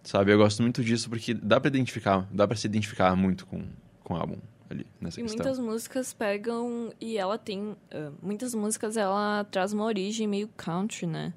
[0.02, 0.32] sabe?
[0.34, 3.64] Eu gosto muito disso porque dá pra identificar, dá pra se identificar muito com,
[4.04, 4.38] com o álbum
[4.72, 5.38] ali, nessa E questão.
[5.46, 6.92] muitas músicas pegam.
[7.00, 7.76] E ela tem.
[7.92, 11.32] ah, muitas músicas ela traz uma origem meio country, né?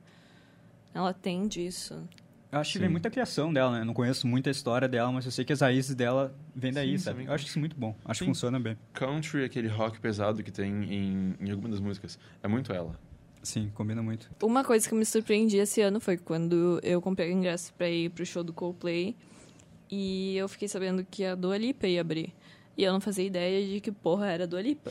[0.94, 2.02] Ela tem disso.
[2.52, 3.80] Eu acho que vem muita criação dela, né?
[3.80, 6.90] Eu não conheço muita história dela, mas eu sei que as raízes dela vêm daí,
[6.90, 7.14] Sim, sabe?
[7.14, 7.26] também.
[7.28, 7.96] Eu acho isso muito bom.
[8.04, 8.24] Acho Sim.
[8.26, 8.76] que funciona bem.
[8.92, 12.94] Country, aquele rock pesado que tem em, em algumas das músicas, é muito ela.
[13.42, 14.30] Sim, combina muito.
[14.42, 18.10] Uma coisa que me surpreendi esse ano foi quando eu comprei o ingresso pra ir
[18.10, 19.16] pro show do Coldplay
[19.90, 22.34] e eu fiquei sabendo que a Dua Lipa ia abrir.
[22.76, 24.90] E eu não fazia ideia de que porra era a Dua Lipa.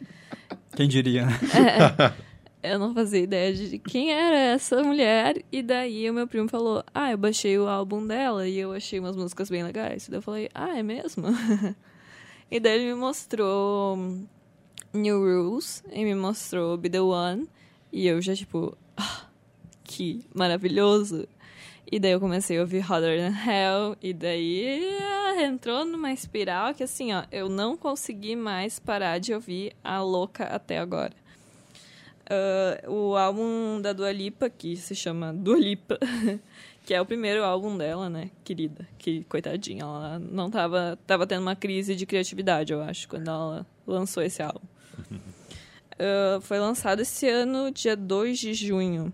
[0.76, 1.32] Quem diria, né?
[2.62, 5.42] Eu não fazia ideia de quem era essa mulher.
[5.50, 9.00] E daí o meu primo falou: Ah, eu baixei o álbum dela e eu achei
[9.00, 10.08] umas músicas bem legais.
[10.08, 11.26] Daí eu falei: Ah, é mesmo?
[12.48, 13.98] e daí ele me mostrou
[14.94, 17.48] New Rules e me mostrou Be the One.
[17.92, 19.26] E eu já, tipo, ah,
[19.82, 21.26] que maravilhoso.
[21.90, 23.96] E daí eu comecei a ouvir Hotter Than Hell.
[24.00, 29.34] E daí ah, entrou numa espiral que, assim, ó, eu não consegui mais parar de
[29.34, 31.21] ouvir a louca até agora.
[32.28, 35.98] Ah, o álbum da Dua Lipa, que se chama Dua Lipa,
[36.84, 38.86] que é o primeiro álbum dela, né, querida.
[38.98, 43.66] Que, coitadinha, ela não tava, tava tendo uma crise de criatividade, eu acho, quando ela
[43.86, 44.66] lançou esse álbum.
[45.98, 49.12] Ah, foi lançado esse ano, dia 2 de junho.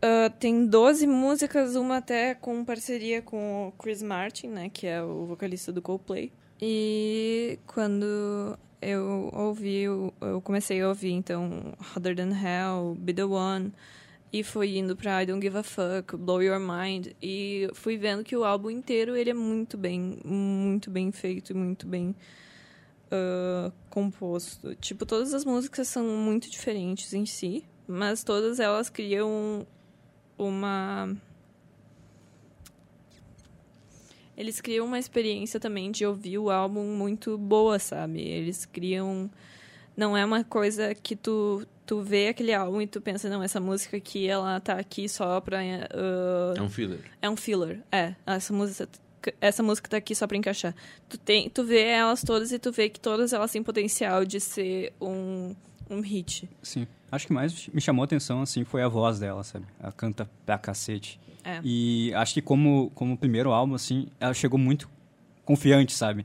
[0.00, 5.02] Ah, tem 12 músicas, uma até com parceria com o Chris Martin, né, que é
[5.02, 6.30] o vocalista do Coldplay.
[6.60, 13.24] E quando eu ouvi, eu eu comecei a ouvir, então, Hotter Than Hell, Be The
[13.24, 13.72] One,
[14.32, 18.24] e fui indo pra I Don't Give a Fuck, Blow Your Mind, e fui vendo
[18.24, 22.14] que o álbum inteiro, ele é muito bem, muito bem feito muito bem
[23.12, 24.74] ah, composto.
[24.76, 29.66] Tipo, todas as músicas são muito diferentes em si, mas todas elas criam
[30.38, 31.14] uma...
[34.36, 38.20] Eles criam uma experiência também de ouvir o álbum muito boa, sabe?
[38.20, 39.30] Eles criam...
[39.94, 43.60] Não é uma coisa que tu, tu vê aquele álbum e tu pensa, não, essa
[43.60, 45.58] música aqui, ela tá aqui só pra...
[45.60, 47.00] ah, É um filler.
[47.20, 47.80] é um filler.
[47.92, 48.88] É, essa música,
[49.38, 50.74] essa música tá aqui só pra encaixar.
[51.10, 54.40] Tu, tem, tu vê elas todas e tu vê que todas elas têm potencial de
[54.40, 55.54] ser um,
[55.90, 56.48] um hit.
[56.62, 56.86] Sim.
[57.10, 59.66] Acho que mais me chamou a atenção, assim, foi a voz dela, sabe?
[59.78, 61.20] Ela canta pra cacete.
[61.44, 61.60] É.
[61.62, 64.88] E acho que como, como primeiro álbum, assim, ela chegou muito
[65.44, 66.24] confiante, sabe?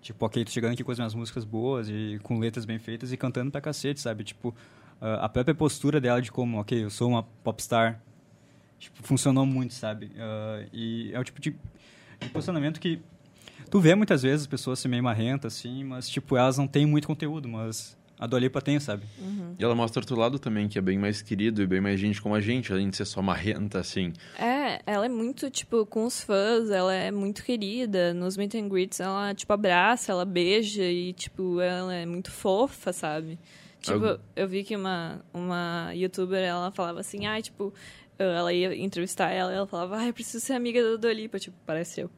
[0.00, 3.12] Tipo, ok, tô chegando aqui com as minhas músicas boas e com letras bem feitas
[3.12, 4.22] e cantando pra cacete, sabe?
[4.22, 4.54] Tipo,
[5.00, 8.00] a própria postura dela de como, ok, eu sou uma popstar,
[8.78, 10.06] tipo, funcionou muito, sabe?
[10.06, 11.56] Uh, e é o tipo de,
[12.20, 13.00] de posicionamento que
[13.70, 17.08] tu vê muitas vezes pessoas se meio marrentas, assim, mas, tipo, elas não têm muito
[17.08, 19.04] conteúdo, mas a Dua Lipa tem, sabe?
[19.18, 19.54] Uhum.
[19.58, 22.20] E ela mostra outro lado também, que é bem mais querido e bem mais gente
[22.20, 24.12] como a gente, além de ser só marrenta, assim.
[24.38, 28.12] É, ela é muito, tipo, com os fãs, ela é muito querida.
[28.14, 32.92] Nos meet and greets, ela, tipo, abraça, ela beija e, tipo, ela é muito fofa,
[32.92, 33.38] sabe?
[33.80, 37.72] Tipo, Eu- eu vi que uma, uma youtuber, ela falava assim, ai, tipo,
[38.18, 41.38] ela ia entrevistar ela e ela falava, ai, eu preciso ser amiga da Dua Lipa,
[41.38, 42.10] tipo, parece eu.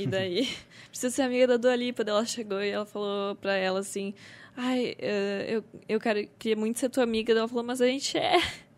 [0.00, 0.48] E daí,
[0.88, 2.02] preciso ser amiga da Dua Lipa.
[2.02, 4.14] Daí ela chegou e ela falou pra ela assim,
[4.56, 7.34] ai, eh, eu, eu quero, queria muito ser tua amiga.
[7.34, 8.40] Daí ela falou, mas a gente é.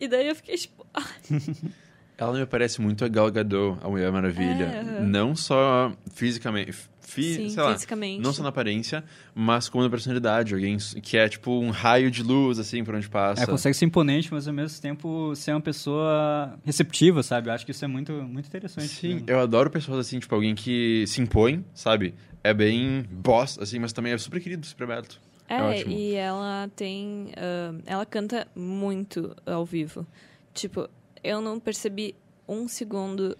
[0.00, 0.86] E daí eu fiquei, tipo,
[2.18, 4.64] Ela me parece muito a Gal Gadot, a Mulher Maravilha.
[4.64, 5.00] É.
[5.00, 8.20] Não só fisicamente, fi, sim, sei lá, fisicamente.
[8.20, 10.52] não só na aparência, mas como na personalidade.
[10.52, 13.44] Alguém que é tipo um raio de luz, assim, por onde passa.
[13.44, 17.48] É, consegue ser imponente, mas ao mesmo tempo ser uma pessoa receptiva, sabe?
[17.50, 18.88] Eu acho que isso é muito, muito interessante.
[18.88, 19.22] Sim, né?
[19.28, 22.14] eu adoro pessoas assim, tipo, alguém que se impõe, sabe?
[22.42, 25.20] É bem boss, assim, mas também é super querido, super aberto.
[25.48, 25.92] É, É ótimo.
[25.92, 27.28] e ela tem.
[27.36, 30.04] ah, ela canta muito ao vivo.
[30.52, 30.88] Tipo,
[31.22, 32.14] eu não percebi
[32.48, 33.36] um segundo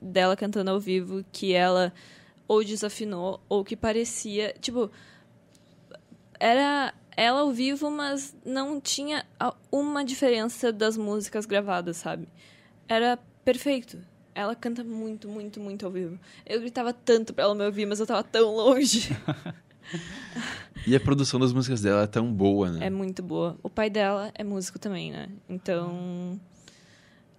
[0.00, 1.92] dela cantando ao vivo que ela
[2.46, 4.54] ou desafinou ou que parecia.
[4.60, 4.90] Tipo,
[6.38, 9.24] era ela ao vivo, mas não tinha
[9.70, 12.28] uma diferença das músicas gravadas, sabe?
[12.88, 13.98] Era perfeito.
[14.34, 16.18] Ela canta muito, muito, muito ao vivo.
[16.46, 19.08] Eu gritava tanto pra ela me ouvir, mas eu tava tão longe.
[20.86, 22.86] E a produção das músicas dela é tão boa, né?
[22.86, 23.58] É muito boa.
[23.62, 25.28] O pai dela é músico também, né?
[25.48, 26.38] Então.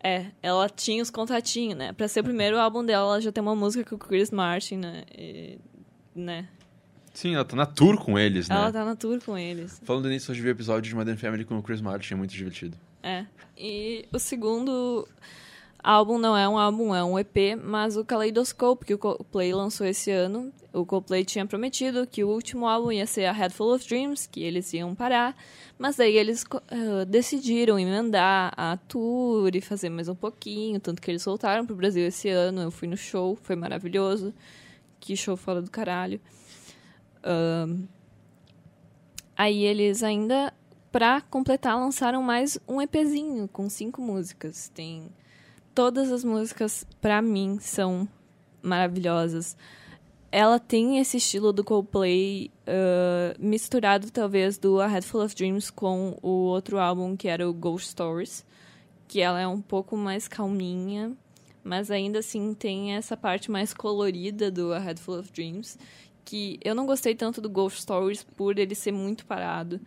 [0.01, 1.93] É, ela tinha os contatinhos, né?
[1.93, 4.77] Pra ser o primeiro álbum dela, ela já tem uma música com o Chris Martin,
[4.77, 5.03] né?
[5.17, 5.57] E,
[6.15, 6.47] né?
[7.13, 8.55] Sim, ela tá na tour com eles, né?
[8.55, 9.81] Ela tá na tour com eles.
[9.83, 12.31] Falando nisso, hoje vi o episódio de Modern Family com o Chris Martin, é muito
[12.31, 12.77] divertido.
[13.03, 13.25] É.
[13.57, 15.05] E o segundo
[15.83, 19.85] álbum não é um álbum, é um EP, mas o Kaleidoscope, que o Coldplay lançou
[19.85, 20.53] esse ano.
[20.71, 24.29] O Coldplay tinha prometido que o último álbum ia ser a Head Full of Dreams,
[24.31, 25.35] que eles iam parar.
[25.79, 31.09] Mas daí eles eh, decidiram emendar a tour e fazer mais um pouquinho, tanto que
[31.09, 32.61] eles voltaram pro Brasil esse ano.
[32.61, 34.33] Eu fui no show, foi maravilhoso.
[34.99, 36.19] Que show fora do caralho.
[37.23, 37.87] Ahn,
[39.39, 40.53] Aí eles ainda,
[40.91, 44.67] pra completar, lançaram mais um EPzinho com cinco músicas.
[44.75, 45.09] Tem
[45.73, 48.05] todas as músicas pra mim são
[48.61, 49.55] maravilhosas.
[50.31, 55.71] Ela tem esse estilo do Coldplay ah, misturado talvez do A Head Full of Dreams
[55.71, 58.45] com o outro álbum que era o Ghost Stories,
[59.07, 61.11] que ela é um pouco mais calminha,
[61.63, 65.79] mas ainda assim tem essa parte mais colorida do A Head Full of Dreams,
[66.23, 69.81] que eu não gostei tanto do Ghost Stories por ele ser muito parado.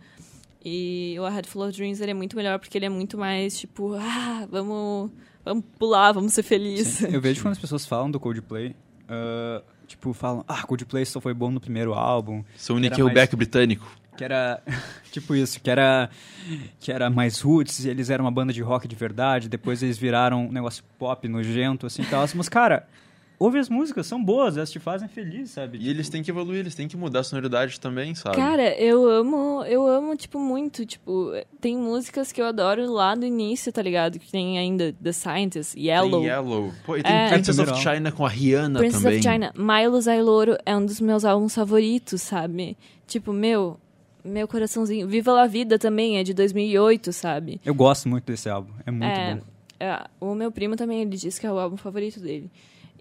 [0.65, 3.17] E o A Head Full of Dreams ele é muito melhor porque ele é muito
[3.17, 5.09] mais tipo, ah, vamos,
[5.43, 7.01] vamos pular, vamos ser felizes.
[7.13, 8.75] Eu vejo quando as pessoas falam do Coldplay,
[9.07, 13.85] ah, tipo, falam, ah, Coldplay só foi bom no primeiro álbum, Sou o Nickelback britânico.
[14.17, 14.61] que era
[15.11, 16.09] tipo isso, que era
[16.79, 20.47] que era mais roots, eles eram uma banda de rock de verdade, depois eles viraram
[20.47, 22.25] um negócio pop nojento assim, tal.
[22.35, 22.87] Mas cara,
[23.43, 25.77] ouve as músicas, são boas, elas te fazem feliz, sabe?
[25.81, 28.35] E eles têm que evoluir, eles têm que mudar a sonoridade também, sabe?
[28.37, 33.25] Cara, eu amo, eu amo, tipo, muito, tipo, tem músicas que eu adoro lá do
[33.25, 34.17] início, tá ligado?
[34.17, 36.71] Que tem ainda The Scientist, Yellow, Tem Yellow.
[36.85, 37.29] Pô, e tem É.
[37.29, 39.19] Princess of China com a Rihanna Princess também.
[39.19, 39.53] of China.
[39.57, 42.77] Milo Zailoro é um dos meus álbuns favoritos, sabe?
[43.05, 43.77] Tipo, meu,
[44.23, 45.07] meu coraçãozinho.
[45.07, 47.59] Viva la Vida também, é de 2008, sabe?
[47.65, 49.41] Eu gosto muito desse álbum, é muito é, bom.
[49.79, 52.49] é, o meu primo também, ele disse que é o álbum favorito dele.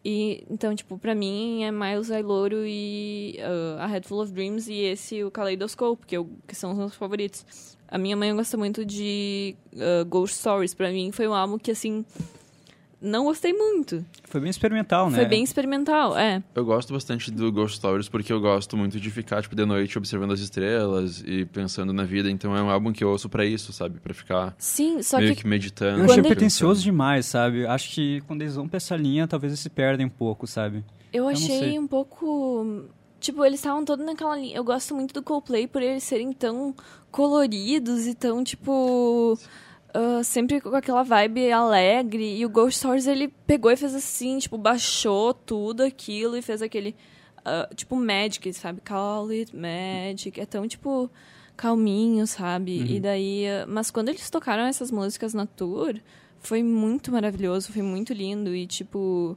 [0.04, 4.68] E, então, tipo, pra mim é Miles Zailoro e uh, A Head Full of Dreams
[4.68, 7.44] e esse, o Kaleidoscope, que, eu, que são os meus favoritos.
[7.86, 10.74] A minha mãe gosta muito de uh, Ghost Stories.
[10.74, 12.04] Pra mim foi um álbum que, assim,
[13.02, 14.04] não gostei muito.
[14.24, 15.16] Foi bem experimental, né?
[15.16, 16.42] Foi bem experimental, é.
[16.54, 19.98] Eu gosto bastante do Ghost Stories porque eu gosto muito de ficar, tipo, de noite
[19.98, 22.30] observando as estrelas e pensando na vida.
[22.30, 23.98] Então é um álbum que eu ouço pra isso, sabe?
[24.00, 25.98] Pra ficar Sim, só meio que que, meditando.
[26.00, 27.66] Eu achei ele- pretencioso demais, sabe?
[27.66, 30.84] Acho que quando eles vão pra essa linha, talvez eles se perdem um pouco, sabe?
[31.12, 32.84] Eu não achei um pouco.
[33.20, 34.56] Tipo, eles estavam todos naquela linha.
[34.56, 36.74] Eu gosto muito do Coldplay por eles serem tão
[37.10, 39.38] coloridos e tão, tipo.
[39.94, 42.36] Ah, sempre com aquela vibe alegre.
[42.38, 46.62] E o Ghost Stories ele pegou e fez assim, tipo, baixou tudo aquilo e fez
[46.62, 46.94] aquele.
[47.44, 48.80] ah, tipo, Magic, sabe?
[48.80, 50.40] Call it Magic.
[50.40, 51.10] É tão, tipo.
[51.56, 52.80] calminho, sabe?
[52.80, 52.86] Uhum.
[52.86, 55.94] E daí, mas quando eles tocaram essas músicas na tour,
[56.40, 59.36] foi muito maravilhoso, foi muito lindo e tipo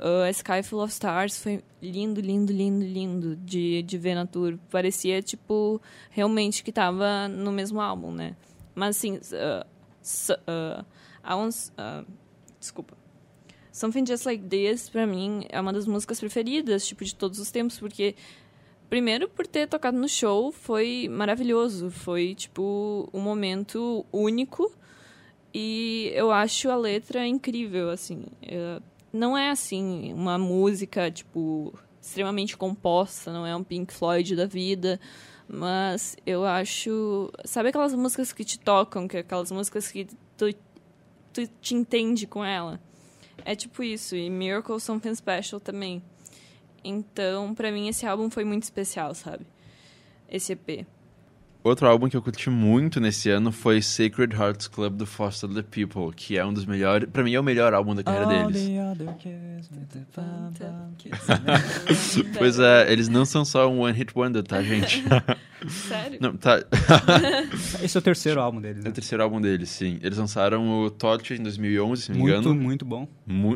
[0.00, 4.58] uh, Sky Full of Stars foi lindo, lindo, lindo, lindo de, de ver na tour.
[4.70, 5.80] Parecia, tipo,
[6.10, 8.36] realmente que tava no mesmo álbum, né?
[8.74, 9.18] Mas, assim,
[10.30, 10.84] uh,
[11.24, 12.04] I want, uh,
[12.58, 12.96] desculpa.
[13.72, 17.50] Something Just Like This, pra mim, é uma das músicas preferidas, tipo, de todos os
[17.50, 18.14] tempos, porque...
[18.88, 21.90] Primeiro, por ter tocado no show, foi maravilhoso.
[21.90, 24.72] Foi, tipo, um momento único.
[25.52, 28.26] E eu acho a letra incrível, assim.
[28.40, 28.80] Eu,
[29.16, 35.00] não é assim uma música tipo extremamente composta, não é um Pink Floyd da vida,
[35.48, 40.06] mas eu acho, sabe aquelas músicas que te tocam, que é aquelas músicas que
[40.36, 40.52] tu,
[41.32, 42.80] tu te entende com ela.
[43.44, 46.02] É tipo isso, e Miracle Something Special também.
[46.82, 49.46] Então, para mim esse álbum foi muito especial, sabe?
[50.28, 50.86] Esse EP.
[51.66, 55.62] Outro álbum que eu curti muito nesse ano foi Sacred Hearts Club do Foster the
[55.62, 58.70] People, que é um dos melhores, para mim é o melhor álbum da carreira deles.
[62.38, 65.02] pois é, eles não são só um one hit wonder, tá, gente?
[65.66, 66.20] Sério?
[66.20, 66.64] Não, tá.
[67.82, 68.84] Esse é o terceiro álbum deles.
[68.84, 68.88] Né?
[68.88, 69.98] É o terceiro álbum deles, sim.
[70.02, 72.54] Eles lançaram o Torture em 2011, se não me muito, engano.
[72.54, 73.08] Muito, muito bom.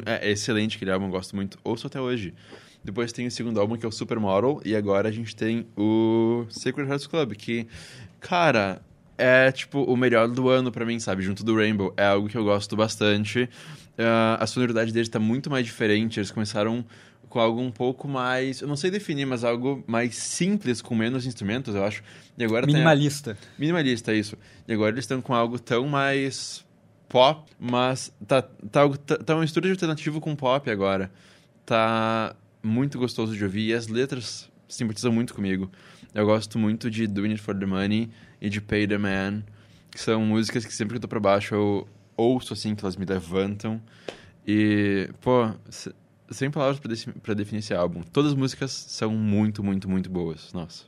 [0.04, 1.60] É, é excelente aquele álbum, gosto muito.
[1.62, 2.34] Ouço até hoje.
[2.82, 4.60] Depois tem o segundo álbum, que é o Supermodel.
[4.64, 7.66] E agora a gente tem o Sacred Hearts Club, que,
[8.18, 8.80] cara,
[9.18, 11.22] é, tipo, o melhor do ano para mim, sabe?
[11.22, 11.92] Junto do Rainbow.
[11.96, 13.42] É algo que eu gosto bastante.
[13.98, 16.18] Uh, a sonoridade deles tá muito mais diferente.
[16.18, 16.84] Eles começaram
[17.28, 18.62] com algo um pouco mais...
[18.62, 22.02] Eu não sei definir, mas algo mais simples, com menos instrumentos, eu acho.
[22.36, 23.34] E agora Minimalista.
[23.34, 23.50] Tem...
[23.58, 24.36] Minimalista, isso.
[24.66, 26.64] E agora eles estão com algo tão mais
[27.08, 31.10] pop, mas tá, tá, tá, tá um estúdio alternativo com pop agora.
[31.66, 35.70] Tá muito gostoso de ouvir e as letras simpatizam muito comigo.
[36.14, 39.42] Eu gosto muito de Doing It For The Money e de Pay The Man,
[39.90, 42.96] que são músicas que sempre que eu tô pra baixo eu ouço, assim, que elas
[42.96, 43.80] me levantam.
[44.46, 45.50] E, pô,
[46.30, 48.02] sem palavras pra, pra definir esse álbum.
[48.02, 50.52] Todas as músicas são muito, muito, muito boas.
[50.52, 50.84] Nossa.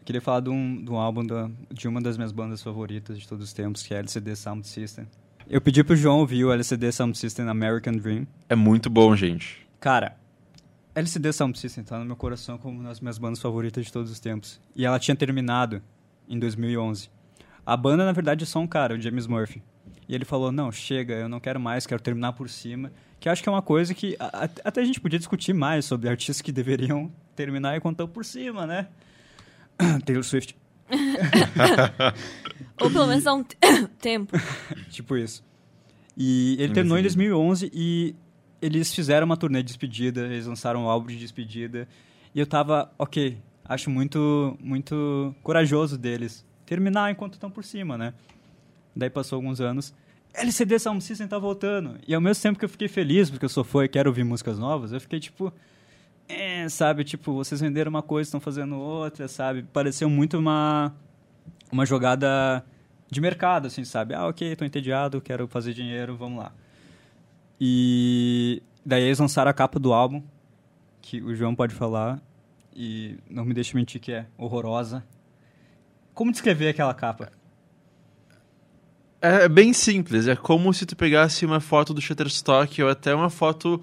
[0.00, 3.18] Eu queria falar de um, de um álbum da, de uma das minhas bandas favoritas
[3.18, 5.06] de todos os tempos, que é LCD Sound System.
[5.48, 8.26] Eu pedi pro João ouvir o LCD Sound System American Dream.
[8.48, 9.66] É muito bom, gente.
[9.78, 10.16] Cara,
[10.94, 14.10] LCD Sound System tá no meu coração como uma das minhas bandas favoritas de todos
[14.10, 14.60] os tempos.
[14.76, 15.82] E ela tinha terminado
[16.28, 17.10] em 2011.
[17.66, 19.62] A banda, na verdade, é só um cara, o James Murphy.
[20.08, 22.92] E ele falou: Não, chega, eu não quero mais, quero terminar por cima.
[23.18, 25.84] Que acho que é uma coisa que a, a, até a gente podia discutir mais
[25.84, 28.86] sobre artistas que deveriam terminar enquanto estão por cima, né?
[30.04, 30.56] Taylor Swift.
[32.80, 33.42] Ou pelo menos dá um
[33.98, 34.38] tempo.
[34.90, 35.42] tipo isso.
[36.16, 38.14] E ele terminou em 2011 e
[38.64, 41.86] eles fizeram uma turnê de despedida, eles lançaram um álbum de despedida.
[42.34, 48.14] E eu tava, ok, acho muito, muito corajoso deles terminar enquanto estão por cima, né?
[48.96, 49.94] Daí passou alguns anos.
[50.32, 51.98] LCD Sound System tá voltando.
[52.08, 54.24] E ao mesmo tempo que eu fiquei feliz, porque eu sou fã e quero ouvir
[54.24, 55.52] músicas novas, eu fiquei tipo.
[56.26, 57.04] É, sabe?
[57.04, 59.62] Tipo, vocês venderam uma coisa, estão fazendo outra, sabe?
[59.62, 60.94] Pareceu muito uma.
[61.70, 62.64] Uma jogada
[63.10, 64.14] de mercado, assim, sabe?
[64.14, 66.52] Ah, ok, tô entediado, quero fazer dinheiro, vamos lá.
[67.60, 70.22] E daí eles lançaram a capa do álbum,
[71.00, 72.20] que o João pode falar,
[72.74, 75.04] e não me deixe mentir que é horrorosa.
[76.12, 77.32] Como descrever aquela capa?
[79.20, 83.30] É bem simples, é como se tu pegasse uma foto do Shutterstock ou até uma
[83.30, 83.80] foto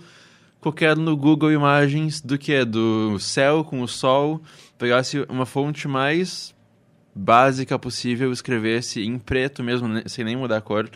[0.60, 4.42] qualquer no Google Imagens do que é do céu com o sol,
[4.78, 6.54] pegasse uma fonte mais
[7.16, 10.90] básica possível, escrevesse em preto mesmo, né, sem nem mudar a cor,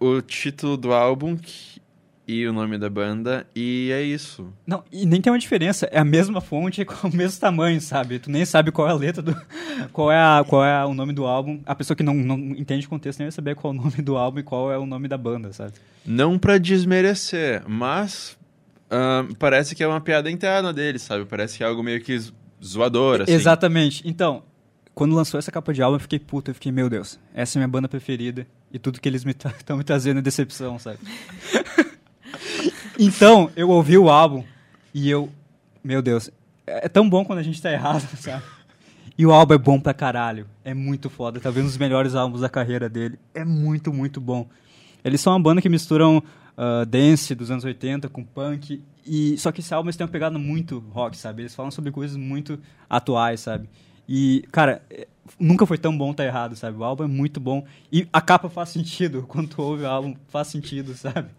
[0.00, 1.80] o título do álbum, que
[2.26, 4.52] e o nome da banda, e é isso.
[4.66, 8.18] Não, e nem tem uma diferença, é a mesma fonte com o mesmo tamanho, sabe?
[8.18, 9.36] Tu nem sabe qual é a letra do.
[9.92, 11.60] qual é, a, qual é o nome do álbum.
[11.66, 13.96] A pessoa que não, não entende o contexto nem vai saber qual é o nome
[14.02, 15.72] do álbum e qual é o nome da banda, sabe?
[16.04, 18.36] Não para desmerecer, mas
[18.86, 21.24] uh, parece que é uma piada interna dele, sabe?
[21.24, 22.18] Parece que é algo meio que
[22.64, 23.32] zoador, assim.
[23.32, 24.02] Exatamente.
[24.06, 24.42] Então,
[24.94, 27.60] quando lançou essa capa de álbum, eu fiquei puta, eu fiquei, meu Deus, essa é
[27.60, 28.46] minha banda preferida.
[28.72, 30.98] E tudo que eles estão me, me trazendo é decepção, sabe?
[33.04, 34.44] Então, eu ouvi o álbum
[34.94, 35.28] e eu.
[35.82, 36.30] Meu Deus,
[36.64, 38.44] é tão bom quando a gente tá errado, sabe?
[39.18, 40.46] E o álbum é bom pra caralho.
[40.64, 41.40] É muito foda.
[41.40, 43.18] Tá vendo os melhores álbuns da carreira dele.
[43.34, 44.48] É muito, muito bom.
[45.04, 48.80] Eles são uma banda que misturam uh, dance dos anos 80 com punk.
[49.04, 51.42] E, só que esse álbum eles tem uma pegada muito rock, sabe?
[51.42, 52.56] Eles falam sobre coisas muito
[52.88, 53.68] atuais, sabe?
[54.08, 55.08] E, cara, é,
[55.38, 56.78] nunca foi tão bom tá errado, sabe?
[56.78, 57.64] O álbum é muito bom.
[57.90, 59.24] E a capa faz sentido.
[59.28, 61.30] Quando tu ouve o álbum, faz sentido, sabe?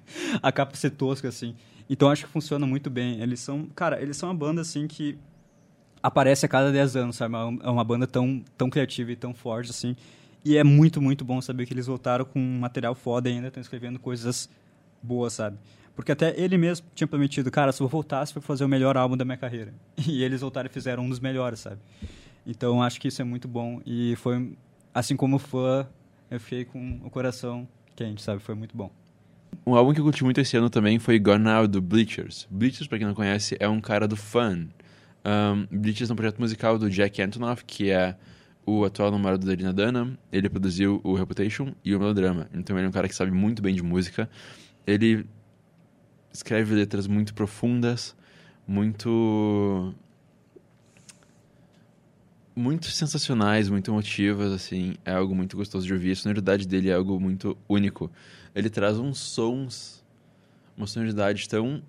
[0.41, 1.55] A capa ser tosca, assim.
[1.89, 3.21] Então acho que funciona muito bem.
[3.21, 5.17] Eles são, cara, eles são uma banda, assim, que
[6.01, 7.35] aparece a cada 10 anos, sabe?
[7.35, 9.95] É uma banda tão, tão criativa e tão forte, assim.
[10.45, 13.47] E é muito, muito bom saber que eles voltaram com um material foda e ainda
[13.47, 14.49] estão escrevendo coisas
[15.01, 15.57] boas, sabe?
[15.95, 19.15] Porque até ele mesmo tinha prometido, cara, se eu voltasse, vou fazer o melhor álbum
[19.15, 19.73] da minha carreira.
[20.05, 21.77] E eles voltaram e fizeram um dos melhores, sabe?
[22.45, 23.81] Então acho que isso é muito bom.
[23.85, 24.55] E foi,
[24.93, 25.87] assim como fã,
[26.29, 28.41] eu fiquei com o coração quente, sabe?
[28.41, 28.91] Foi muito bom.
[29.65, 32.47] Um álbum que eu curti muito esse ano também foi Gone Now, do Bleachers.
[32.49, 34.67] Bleachers, pra quem não conhece, é um cara do Fun.
[35.25, 38.17] Um, Bleachers é um projeto musical do Jack Antonoff, que é
[38.65, 40.17] o atual namorado da Irina Dunham.
[40.31, 42.49] Ele produziu o Reputation e o Melodrama.
[42.53, 44.29] Então ele é um cara que sabe muito bem de música.
[44.85, 45.25] Ele
[46.33, 48.15] escreve letras muito profundas,
[48.67, 49.93] muito
[52.55, 56.11] muito sensacionais, muito emotivas, assim, é algo muito gostoso de ouvir.
[56.11, 58.11] A sonoridade dele é algo muito único.
[58.53, 60.03] Ele traz uns sons,
[60.77, 61.81] uma sonoridade tão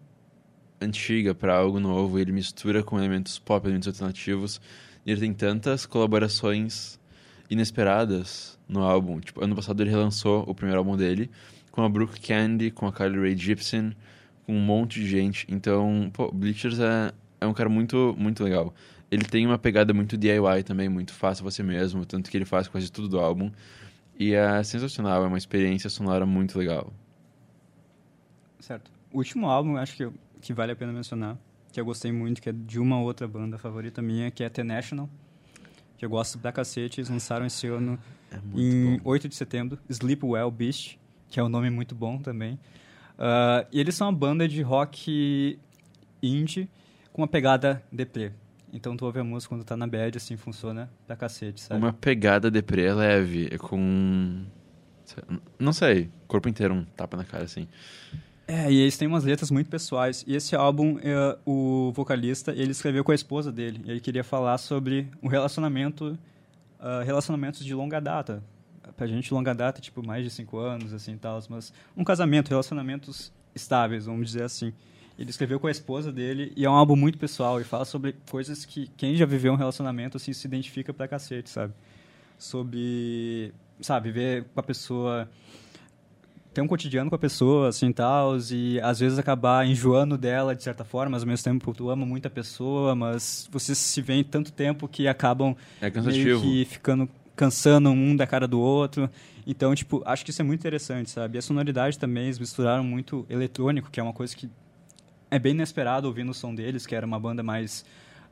[0.81, 4.61] antiga para algo novo, ele mistura com elementos pop, elementos alternativos,
[5.07, 6.99] ele tem tantas colaborações
[7.51, 9.21] inesperadas no álbum.
[9.21, 11.31] Tipo, ano passado ele relançou o primeiro álbum dele
[11.71, 13.95] com a Brooke Candy, com a Kylie Rae Jepsen,
[14.47, 15.47] com um monte de gente.
[15.49, 18.73] Então, pô, Bleachers é, é um cara muito, muito legal.
[19.15, 22.67] Ele tem uma pegada muito DIY também, muito fácil você mesmo, tanto que ele faz
[22.67, 23.49] quase tudo do álbum.
[24.19, 26.93] E é sensacional, é uma experiência sonora muito legal.
[28.59, 28.91] Certo.
[29.13, 30.11] O último álbum, acho que,
[30.41, 31.39] que vale a pena mencionar,
[31.73, 34.65] que eu gostei muito, que é de uma outra banda favorita minha, que é The
[34.65, 35.09] National,
[35.97, 36.99] que eu gosto da cacete.
[36.99, 37.97] Eles lançaram esse ano
[38.33, 39.11] é em bom.
[39.11, 40.99] 8 de setembro, Sleep Well Beast,
[41.31, 42.55] que é um nome muito bom também.
[43.17, 45.57] Uh, e eles são uma banda de rock
[46.21, 46.69] indie
[47.13, 48.33] com uma pegada deprê.
[48.75, 51.81] Então tu ouve a música quando tá na bad, assim, funciona pra cacete, sabe?
[51.81, 54.45] Uma pegada deprê leve, é com...
[55.59, 57.69] Não sei, corpo inteiro, um tapa na cara, assim.
[58.49, 60.25] É, e eles têm umas letras muito pessoais.
[60.27, 63.81] E esse álbum, é, o vocalista, ele escreveu com a esposa dele.
[63.85, 66.19] E ele queria falar sobre o relacionamento,
[66.81, 68.43] uh, relacionamentos de longa data.
[68.97, 71.41] Pra gente, longa data, tipo, mais de cinco anos, assim, tal.
[71.49, 74.73] Mas um casamento, relacionamentos estáveis, vamos dizer assim.
[75.19, 78.17] Ele escreveu com a esposa dele e é um álbum muito pessoal e fala sobre
[78.31, 81.73] coisas que quem já viveu um relacionamento assim se identifica pra cacete, sabe?
[82.37, 85.29] Sobre, sabe, viver com a pessoa
[86.55, 90.63] ter um cotidiano com a pessoa, assim, tal, e às vezes acabar enjoando dela de
[90.63, 94.23] certa forma, mas ao mesmo tempo tu ama muito a pessoa, mas vocês se veem
[94.23, 99.11] tanto tempo que acabam é meio que ficando cansando um da cara do outro.
[99.45, 101.37] Então, tipo, acho que isso é muito interessante, sabe?
[101.37, 104.49] E a sonoridade também, eles misturaram muito eletrônico, que é uma coisa que
[105.31, 107.85] é bem inesperado ouvindo o som deles, que era uma banda mais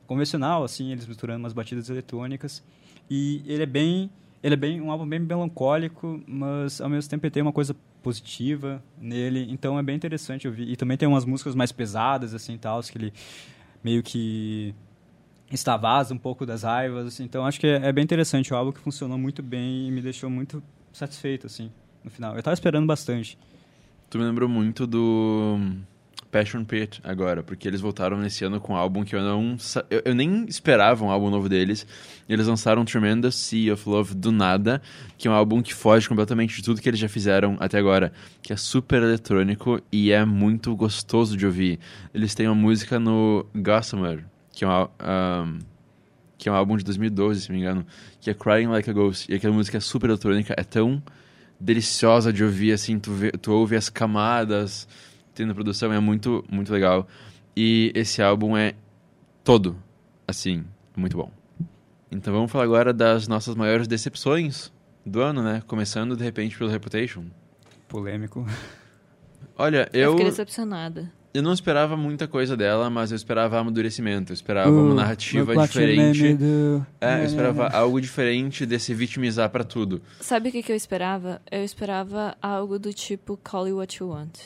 [0.05, 2.63] convencional, assim, eles misturando umas batidas eletrônicas.
[3.09, 4.09] E ele é bem,
[4.41, 7.75] ele é bem um álbum bem melancólico, mas ao mesmo tempo ele tem uma coisa
[8.01, 10.69] positiva nele, então é bem interessante ouvir.
[10.69, 13.13] E também tem umas músicas mais pesadas, assim, tal, que ele
[13.83, 14.73] meio que
[15.51, 18.79] extravasa um pouco das raivas, então acho que é, é bem interessante o álbum que
[18.79, 21.71] funcionou muito bem e me deixou muito satisfeito, assim,
[22.03, 22.33] no final.
[22.33, 23.37] Eu estava esperando bastante.
[24.09, 25.57] Tu me lembrou muito do
[26.33, 29.55] Passion Pit agora, porque eles voltaram nesse ano com um álbum que eu não.
[29.87, 31.85] Eu, eu, nem esperava um álbum novo deles.
[32.27, 34.81] Eles lançaram Tremendous Sea of Love do nada,
[35.15, 38.11] que é um álbum que foge completamente de tudo que eles já fizeram até agora,
[38.41, 41.79] que é super eletrônico e é muito gostoso de ouvir.
[42.11, 45.59] Eles têm uma música no Gossamer, que é um, um
[46.35, 47.85] que é um álbum de 2012, se não me engano,
[48.19, 49.31] que é Crying Like a Ghost.
[49.31, 51.01] E aquela música é super eletrônica, é tão
[51.59, 54.87] deliciosa de ouvir, assim, tu, vê, tu ouve as camadas
[55.33, 57.07] tem na produção é muito, muito legal.
[57.55, 58.73] E esse álbum é
[59.43, 59.75] todo,
[60.27, 60.63] assim,
[60.95, 61.31] muito bom.
[62.11, 64.71] Então vamos falar agora das nossas maiores decepções
[65.05, 65.61] do ano, né?
[65.67, 67.25] Começando, de repente, pelo Reputation.
[67.87, 68.45] Polêmico.
[69.57, 70.01] Olha, eu...
[70.01, 71.11] Eu fiquei decepcionada.
[71.33, 74.31] Eu não esperava muita coisa dela, mas eu esperava amadurecimento.
[74.31, 76.35] Eu esperava uh, uma narrativa diferente.
[76.35, 76.85] Do...
[77.01, 79.99] É, eu esperava algo diferente desse vitimizar para tudo.
[80.21, 81.41] Sabe o que, que eu esperava?
[81.51, 84.39] Eu esperava algo do tipo Call You What You Want.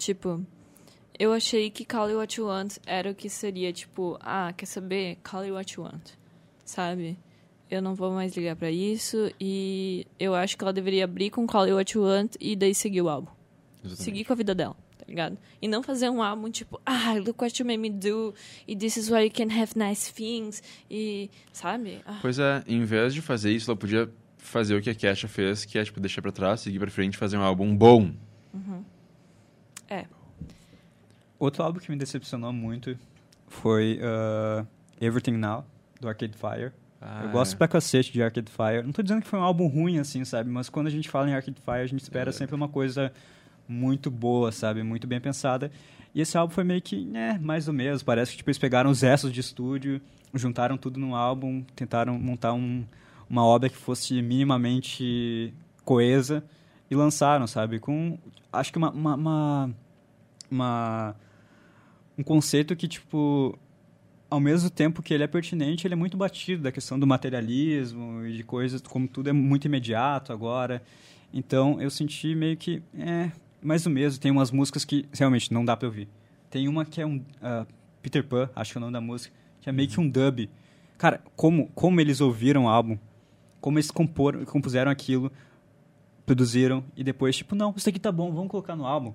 [0.00, 0.42] Tipo,
[1.18, 4.64] eu achei que Call You What You Want era o que seria, tipo, ah, quer
[4.64, 5.18] saber?
[5.22, 6.12] Call You What You Want.
[6.64, 7.18] Sabe?
[7.70, 11.46] Eu não vou mais ligar para isso e eu acho que ela deveria abrir com
[11.46, 13.30] Call You What You Want e daí seguir o álbum.
[13.84, 14.02] Exatamente.
[14.02, 15.36] Seguir com a vida dela, tá ligado?
[15.60, 18.34] E não fazer um álbum tipo, ah, look what you made me do
[18.66, 22.00] e this is why you can have nice things e, sabe?
[22.06, 22.20] Ah.
[22.22, 25.66] Pois é, em vez de fazer isso, ela podia fazer o que a Kesha fez,
[25.66, 28.10] que é, tipo, deixar pra trás, seguir pra frente fazer um álbum bom.
[28.54, 28.82] Uhum.
[29.90, 30.06] É.
[31.38, 32.96] Outro álbum que me decepcionou muito
[33.48, 34.66] foi uh,
[35.00, 35.64] Everything Now,
[36.00, 36.72] do Arcade Fire.
[37.00, 37.56] Ah, eu gosto é.
[37.56, 38.82] pra cacete de Arcade Fire.
[38.84, 40.48] Não tô dizendo que foi um álbum ruim, assim, sabe?
[40.48, 42.32] Mas quando a gente fala em Arcade Fire, a gente espera é.
[42.32, 43.12] sempre uma coisa
[43.66, 44.82] muito boa, sabe?
[44.82, 45.72] Muito bem pensada.
[46.14, 48.02] E esse álbum foi meio que, né, mais ou menos.
[48.02, 50.00] Parece que tipo, eles pegaram os restos de estúdio,
[50.34, 52.84] juntaram tudo num álbum, tentaram montar um,
[53.28, 56.44] uma obra que fosse minimamente coesa
[56.90, 57.78] e lançaram, sabe?
[57.78, 58.18] Com,
[58.52, 59.70] acho que uma, uma, uma,
[60.50, 61.16] uma
[62.18, 63.56] um conceito que, tipo,
[64.28, 68.26] ao mesmo tempo que ele é pertinente, ele é muito batido da questão do materialismo
[68.26, 70.82] e de coisas, como tudo é muito imediato agora.
[71.32, 73.30] Então, eu senti meio que, é,
[73.62, 74.20] mais o mesmo.
[74.20, 76.08] Tem umas músicas que realmente não dá pra ouvir.
[76.50, 77.66] Tem uma que é um uh,
[78.02, 80.50] Peter Pan, acho que é o nome da música, que é meio que um dub.
[80.98, 82.98] Cara, como, como eles ouviram o álbum,
[83.60, 85.30] como eles compor, compuseram aquilo,
[86.30, 89.12] produziram e depois, tipo, não, isso aqui tá bom, vamos colocar no álbum.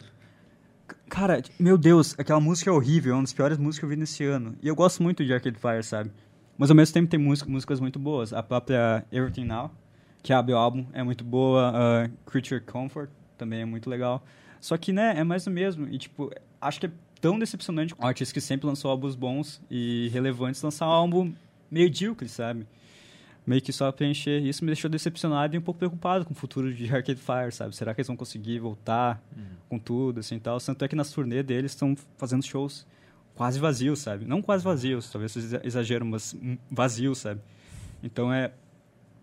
[1.10, 3.96] Cara, meu Deus, aquela música é horrível, é uma das piores músicas que eu vi
[3.96, 4.54] nesse ano.
[4.62, 6.12] E eu gosto muito de Arcade Fire, sabe?
[6.58, 8.34] Mas ao mesmo tempo tem música, músicas muito boas.
[8.34, 9.72] A própria Everything Now,
[10.22, 11.72] que abre o álbum, é muito boa.
[11.72, 14.22] Uh, Creature Comfort também é muito legal.
[14.60, 15.88] Só que, né, é mais o mesmo.
[15.88, 16.92] E, tipo, acho que é
[17.22, 21.34] tão decepcionante um artista que sempre lançou álbuns bons e relevantes lançar um álbum
[21.72, 22.68] medíocre, sabe?
[23.46, 24.42] Meio que só preencher.
[24.42, 27.76] Isso me deixou decepcionado e um pouco preocupado com o futuro de Arcade Fire, sabe?
[27.76, 29.44] Será que eles vão conseguir voltar uhum.
[29.70, 30.60] com tudo, assim, tal?
[30.60, 32.88] Tanto é que nas turnê deles estão fazendo shows
[33.36, 34.26] quase vazios, sabe?
[34.26, 36.36] Não quase vazios, talvez exagero, mas
[36.72, 37.42] vazios, sabe?
[38.02, 38.52] Então é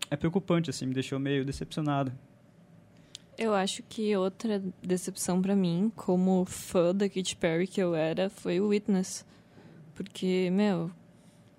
[0.09, 2.11] é preocupante, assim, me deixou meio decepcionado.
[3.35, 8.29] Eu acho que outra decepção para mim, como fã da Katy Perry que eu era,
[8.29, 9.25] foi o Witness.
[9.95, 10.91] Porque, meu,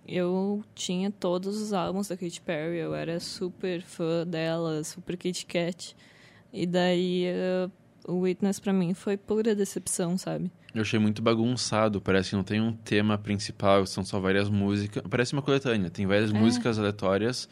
[0.06, 5.46] eu tinha todos os álbuns da Katy Perry, eu era super fã dela, super Kit
[5.46, 5.96] Kat.
[6.52, 7.26] E daí
[7.66, 7.70] uh,
[8.06, 10.50] o Witness para mim foi pura decepção, sabe?
[10.74, 15.02] Eu achei muito bagunçado, parece que não tem um tema principal, são só várias músicas.
[15.08, 16.34] Parece uma coletânea, tem várias é.
[16.34, 17.48] músicas aleatórias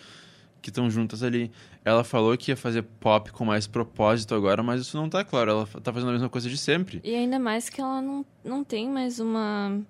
[0.60, 1.50] que estão juntas ali.
[1.84, 5.50] Ela falou que ia fazer pop com mais propósito agora, mas isso não tá claro.
[5.50, 7.00] Ela tá fazendo a mesma coisa de sempre.
[7.02, 9.80] E ainda mais que ela não, não tem mais uma.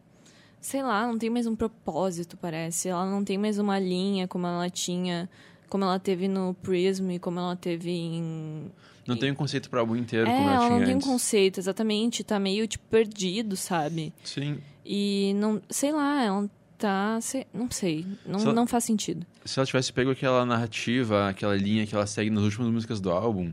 [0.62, 2.88] Sei lá, não tem mais um propósito, parece.
[2.88, 5.28] Ela não tem mais uma linha como ela tinha.
[5.68, 8.70] Como ela teve no Prism e como ela teve em.
[9.04, 10.94] Não tem um conceito para o álbum inteiro, é, como ela, ela tinha não tem
[10.94, 11.06] antes.
[11.08, 12.22] um conceito, exatamente.
[12.22, 14.12] Tá meio, tipo, perdido, sabe?
[14.22, 14.58] Sim.
[14.86, 15.60] E não.
[15.68, 16.48] Sei lá, ela
[16.78, 17.18] tá.
[17.52, 18.06] Não sei.
[18.24, 19.26] Não, Só- não faz sentido.
[19.44, 23.10] Se ela tivesse pego aquela narrativa, aquela linha que ela segue nas últimas músicas do
[23.10, 23.52] álbum,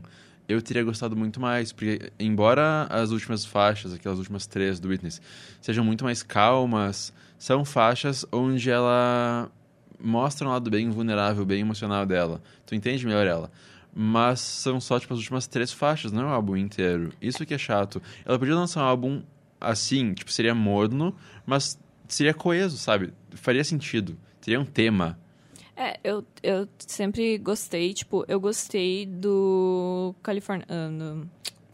[0.50, 1.72] eu teria gostado muito mais.
[1.72, 5.20] Porque, embora as últimas faixas, aquelas últimas três do Witness,
[5.60, 9.50] sejam muito mais calmas, são faixas onde ela
[9.98, 12.42] mostra um lado bem vulnerável, bem emocional dela.
[12.66, 13.50] Tu entende melhor ela.
[13.94, 17.12] Mas são só, tipo, as últimas três faixas, não é o álbum inteiro.
[17.20, 18.00] Isso que é chato.
[18.24, 19.22] Ela podia lançar um álbum
[19.60, 21.78] assim, tipo, seria morno, mas
[22.08, 23.12] seria coeso, sabe?
[23.32, 24.16] Faria sentido.
[24.40, 25.18] Teria um tema.
[25.82, 30.66] É, eu, eu sempre gostei, tipo, eu gostei do California.
[30.68, 31.26] ah, do-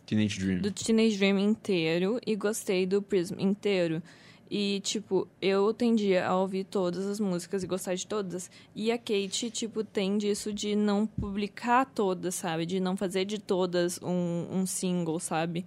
[0.06, 0.60] Teenage Dream.
[0.60, 4.00] do Teenage Dream inteiro e gostei do Prism inteiro.
[4.48, 8.48] E, tipo, eu tendia a ouvir todas as músicas e gostar de todas.
[8.76, 12.64] E a Kate, tipo, tem disso de não publicar todas, sabe?
[12.64, 15.66] De não fazer de todas um, um single, sabe?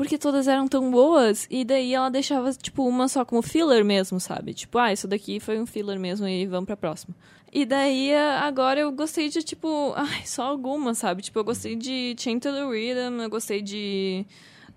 [0.00, 4.18] Porque todas eram tão boas, e daí ela deixava, tipo, uma só como filler mesmo,
[4.18, 4.54] sabe?
[4.54, 7.14] Tipo, ah, isso daqui foi um filler mesmo e vamos pra próxima.
[7.52, 11.20] E daí, agora eu gostei de, tipo, ai, só algumas, sabe?
[11.20, 14.24] Tipo, eu gostei de Chain to the Rhythm, eu gostei de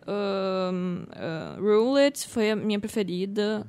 [0.02, 3.66] uh, Rule It, foi a minha preferida.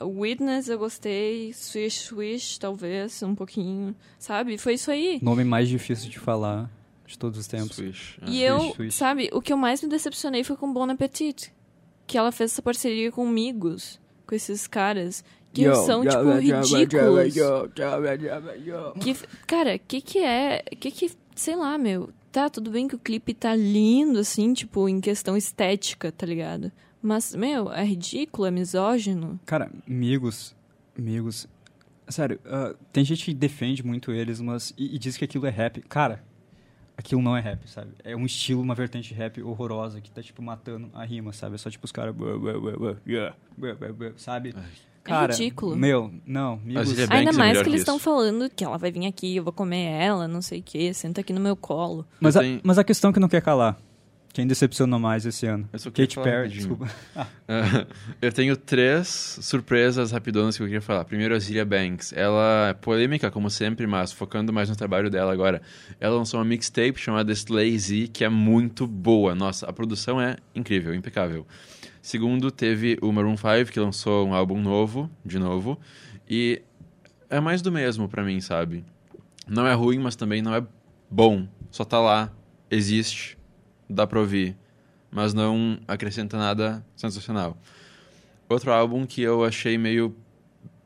[0.00, 4.56] Uh, Witness eu gostei, Swish Swish, talvez, um pouquinho, sabe?
[4.56, 5.18] Foi isso aí.
[5.20, 6.70] Nome mais difícil de falar
[7.16, 7.76] de todos os tempos.
[7.76, 8.18] Swish.
[8.26, 8.46] E Ah.
[8.48, 8.94] eu, Swish, swish.
[8.94, 11.52] sabe, o que eu mais me decepcionei foi com Bon Appetit.
[12.06, 15.24] Que ela fez essa parceria com Migos, com esses caras.
[15.52, 17.34] Que são, tipo, ridículos.
[19.00, 19.14] Que,
[19.46, 20.62] cara, que que é...
[20.78, 21.10] Que que...
[21.34, 22.10] Sei lá, meu.
[22.30, 26.70] Tá, tudo bem que o clipe tá lindo, assim, tipo, em questão estética, tá ligado?
[27.00, 29.40] Mas, meu, é ridículo, é misógino.
[29.46, 30.54] Cara, amigos,
[30.98, 31.46] amigos.
[32.08, 34.72] Sério, ah, tem gente que defende muito eles, mas.
[34.76, 35.80] E, e diz que aquilo é rap.
[35.88, 36.22] Cara,
[36.96, 37.90] aquilo não é rap, sabe?
[38.02, 41.54] É um estilo, uma vertente de rap horrorosa que tá, tipo, matando a rima, sabe?
[41.56, 42.14] É só, tipo, os caras.
[42.14, 44.54] "Buh, buh, buh, buh, yeah, buh, buh, buh", Sabe?
[45.04, 45.76] Cara, ridículo.
[45.76, 46.88] Meu, não, amigos.
[46.88, 49.44] Zilia Ainda é mais melhor que eles estão falando que ela vai vir aqui, eu
[49.44, 52.04] vou comer ela, não sei o quê, senta aqui no meu colo.
[52.20, 53.78] Mas, a, mas a questão que não quer calar.
[54.36, 55.66] Quem decepcionou mais esse ano?
[55.72, 56.86] Eu só falar Perry, desculpa.
[58.20, 61.06] eu tenho três surpresas rapidonas que eu queria falar.
[61.06, 62.12] Primeiro, a Zilia Banks.
[62.12, 65.62] Ela é polêmica, como sempre, mas focando mais no trabalho dela agora.
[65.98, 69.34] Ela lançou uma mixtape chamada Slazy, que é muito boa.
[69.34, 71.46] Nossa, a produção é incrível, impecável.
[72.02, 75.80] Segundo, teve o Maroon 5, que lançou um álbum novo, de novo.
[76.28, 76.60] E
[77.30, 78.84] é mais do mesmo pra mim, sabe?
[79.48, 80.62] Não é ruim, mas também não é
[81.10, 81.48] bom.
[81.70, 82.30] Só tá lá,
[82.70, 83.35] existe,
[83.88, 84.56] dá pra ouvir.
[85.10, 87.56] mas não acrescenta nada sensacional.
[88.48, 90.14] Outro álbum que eu achei meio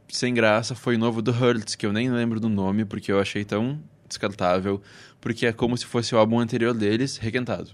[0.09, 3.21] sem graça foi o novo do Hurts, que eu nem lembro do nome, porque eu
[3.21, 4.81] achei tão descartável,
[5.21, 7.71] porque é como se fosse o álbum anterior deles, requentado.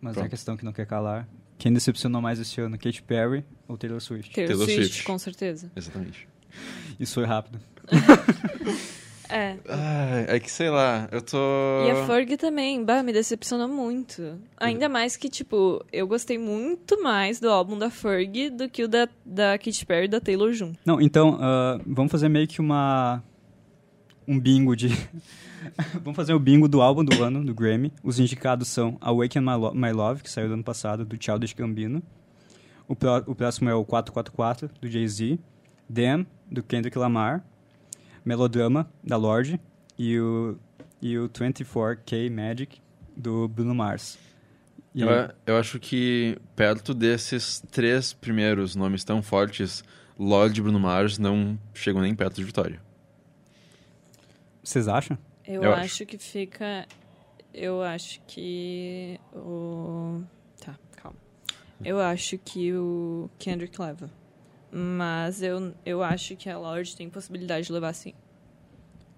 [0.00, 0.26] Mas é Pronto.
[0.26, 1.26] a questão que não quer calar.
[1.56, 4.34] Quem decepcionou mais esse ano, Katy Perry ou Taylor Swift?
[4.34, 5.04] Taylor, Taylor Swift, Swift.
[5.04, 5.70] com certeza.
[5.74, 6.28] Exatamente.
[7.00, 7.58] Isso foi rápido.
[9.36, 9.56] É.
[9.68, 11.36] Ah, é que sei lá, eu tô.
[11.84, 14.38] E a Ferg também, bah, me decepcionou muito.
[14.56, 18.88] Ainda mais que, tipo, eu gostei muito mais do álbum da Ferg do que o
[18.88, 20.78] da, da Katy Perry e da Taylor junto.
[20.86, 23.24] Não, então, ah, vamos fazer meio que uma...
[24.26, 24.88] Um bingo de...
[26.00, 27.92] vamos fazer o bingo do álbum do ano, do Grammy.
[28.04, 31.54] Os indicados são Awaken My, Lo- My Love, que saiu do ano passado, do Childish
[31.54, 32.00] Gambino.
[32.86, 32.92] O,
[33.26, 35.38] o próximo é o 444, do Jay-Z.
[35.88, 37.44] Damn, do Kendrick Lamar.
[38.24, 39.60] Melodrama, da Lorde.
[39.98, 40.56] E o,
[41.00, 42.80] e o 24K Magic,
[43.16, 44.18] do Bruno Mars.
[44.94, 45.08] E Eu,
[45.46, 49.82] eu acho que perto desses três primeiros nomes tão fortes,
[50.18, 52.80] Lorde e Bruno Mars não chegam nem perto de Vitória.
[54.62, 55.18] Vocês acham?
[55.46, 55.84] Eu, Eu acho.
[55.84, 56.06] acho.
[56.06, 56.86] que fica.
[57.52, 60.22] Eu acho que o.
[60.60, 61.18] Tá, calma.
[61.84, 64.10] Eu acho que o Kendrick leva.
[64.76, 68.12] Mas eu, eu acho que a Lorde tem possibilidade de levar sim.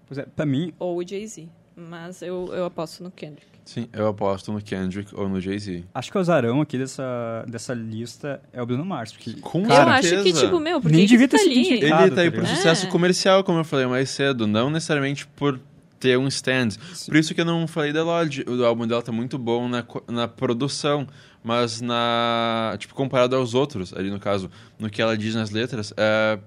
[0.05, 1.47] Pois é, pra mim, Ou o Jay-Z.
[1.75, 3.45] Mas eu, eu aposto no Kendrick.
[3.65, 5.83] Sim, eu aposto no Kendrick ou no Jay-Z.
[5.93, 9.11] acho que o azarão aqui dessa, dessa lista é o Bruno Mars.
[9.11, 10.15] Porque, Com eu certeza.
[10.15, 11.59] acho que, tipo, meu, por Nem que, devia que ter tá sido ali?
[11.77, 12.03] indicado.
[12.05, 12.55] Ele tá aí tá por ligado?
[12.55, 12.89] sucesso É.
[12.89, 15.59] comercial, como eu falei mais cedo, não necessariamente por
[15.99, 16.69] ter um stand.
[17.07, 18.43] Por isso que eu não falei da Lorde.
[18.47, 21.05] O álbum dela tá muito bom na, na produção,
[21.47, 22.75] mas na.
[22.77, 26.37] Tipo, comparado aos outros, ali no caso, no que ela diz nas letras, é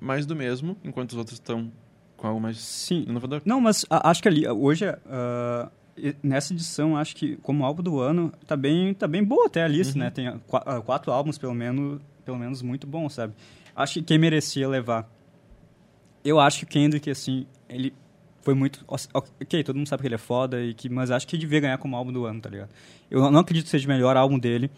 [0.00, 1.70] mais do mesmo, enquanto os outros estão
[2.16, 3.04] com algo mais Sim.
[3.06, 3.42] inovador.
[3.44, 4.84] Não, mas a- acho que ali, hoje,
[5.96, 9.62] e- nessa edição, acho que como álbum do ano, tá bem, tá bem boa até
[9.62, 10.04] a lista, Uhum.
[10.04, 10.10] né?
[10.10, 13.34] Tem ah, ah, quatro álbuns, pelo menos, pelo menos muito bons, sabe?
[13.76, 15.08] Acho que quem merecia levar.
[16.24, 17.94] Eu acho que o Kendrick, assim, ele
[18.42, 18.84] foi muito.
[18.86, 21.60] Ok, todo mundo sabe que ele é foda, e que, mas acho que ele devia
[21.60, 22.70] ganhar como álbum do ano, tá ligado?
[23.10, 24.70] Eu não acredito que seja o melhor álbum dele,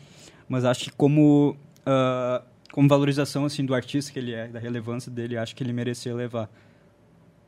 [0.49, 1.57] mas acho que como.
[1.87, 2.43] ah,
[2.73, 6.15] como valorização assim do artista que ele é, da relevância dele, acho que ele merecia
[6.15, 6.49] levar.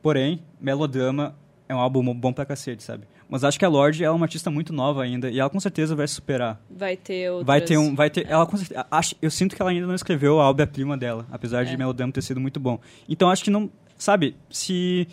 [0.01, 1.35] Porém, Melodrama
[1.67, 3.05] é um álbum bom pra cacete, sabe?
[3.29, 5.95] Mas acho que a Lorde é uma artista muito nova ainda e ela com certeza
[5.95, 6.61] vai superar.
[6.69, 7.47] Vai ter outras...
[7.47, 9.95] Vai ter um, vai ter, ela com certeza, acho, eu sinto que ela ainda não
[9.95, 11.77] escreveu a obra-prima dela, apesar de É.
[11.77, 12.79] Melodrama ter sido muito bom.
[13.07, 15.07] Então acho que não, sabe, se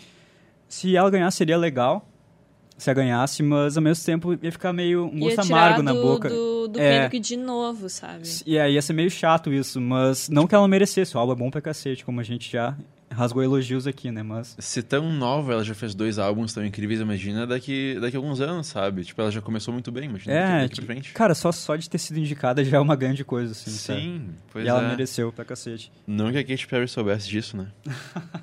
[0.73, 2.07] se ela ganhar seria legal.
[2.77, 5.83] Se ela ganhasse, mas ao mesmo tempo ia ficar meio um Ia gosto tirar amargo
[5.83, 6.29] na do- boca.
[6.29, 7.07] do, do É.
[7.09, 8.23] De novo, sabe?
[8.43, 11.33] E aí ia ser meio chato isso, mas não que ela não merecesse, o álbum
[11.33, 12.75] é bom pra cacete, como a gente já
[13.11, 14.23] rasgou elogios aqui, né?
[14.23, 18.19] Mas Se tão nova, ela já fez dois álbuns tão incríveis, imagina daqui, daqui a
[18.19, 19.03] alguns anos, sabe?
[19.03, 21.13] Tipo, ela já começou muito bem, imagina daqui, É, daqui pra frente.
[21.13, 24.01] cara, só, só de ter sido indicada já é uma grande coisa, assim, sabe?
[24.01, 24.87] Sim, pois E ela é.
[24.89, 25.91] mereceu pra cacete.
[26.07, 27.67] Não que a Katy Perry soubesse disso, né?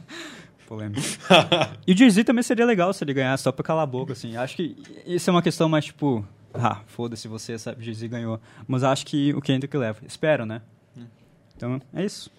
[0.68, 1.00] Polêmico.
[1.86, 4.36] e o Jay-Z também seria legal se ele ganhasse só pra calar a boca, assim.
[4.36, 6.22] Acho que isso é uma questão mais, tipo...
[6.52, 7.82] Ah, foda-se você, sabe?
[7.84, 8.38] Jay-Z ganhou.
[8.66, 9.98] Mas acho que o Kendrick leva.
[10.06, 10.60] Espero, né?
[11.56, 12.30] Então, é isso.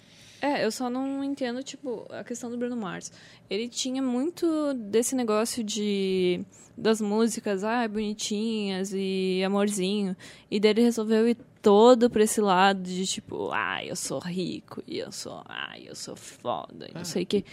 [0.42, 3.12] É, eu só não entendo, tipo, a questão do Bruno Mars.
[3.50, 6.46] Ele tinha muito desse negócio de
[6.78, 10.16] das músicas, ah, bonitinhas e amorzinho.
[10.50, 14.84] E daí ele resolveu ir todo pra esse lado de tipo, ah, eu sou rico
[14.88, 17.46] e eu sou, ah, eu sou foda e não sei o que.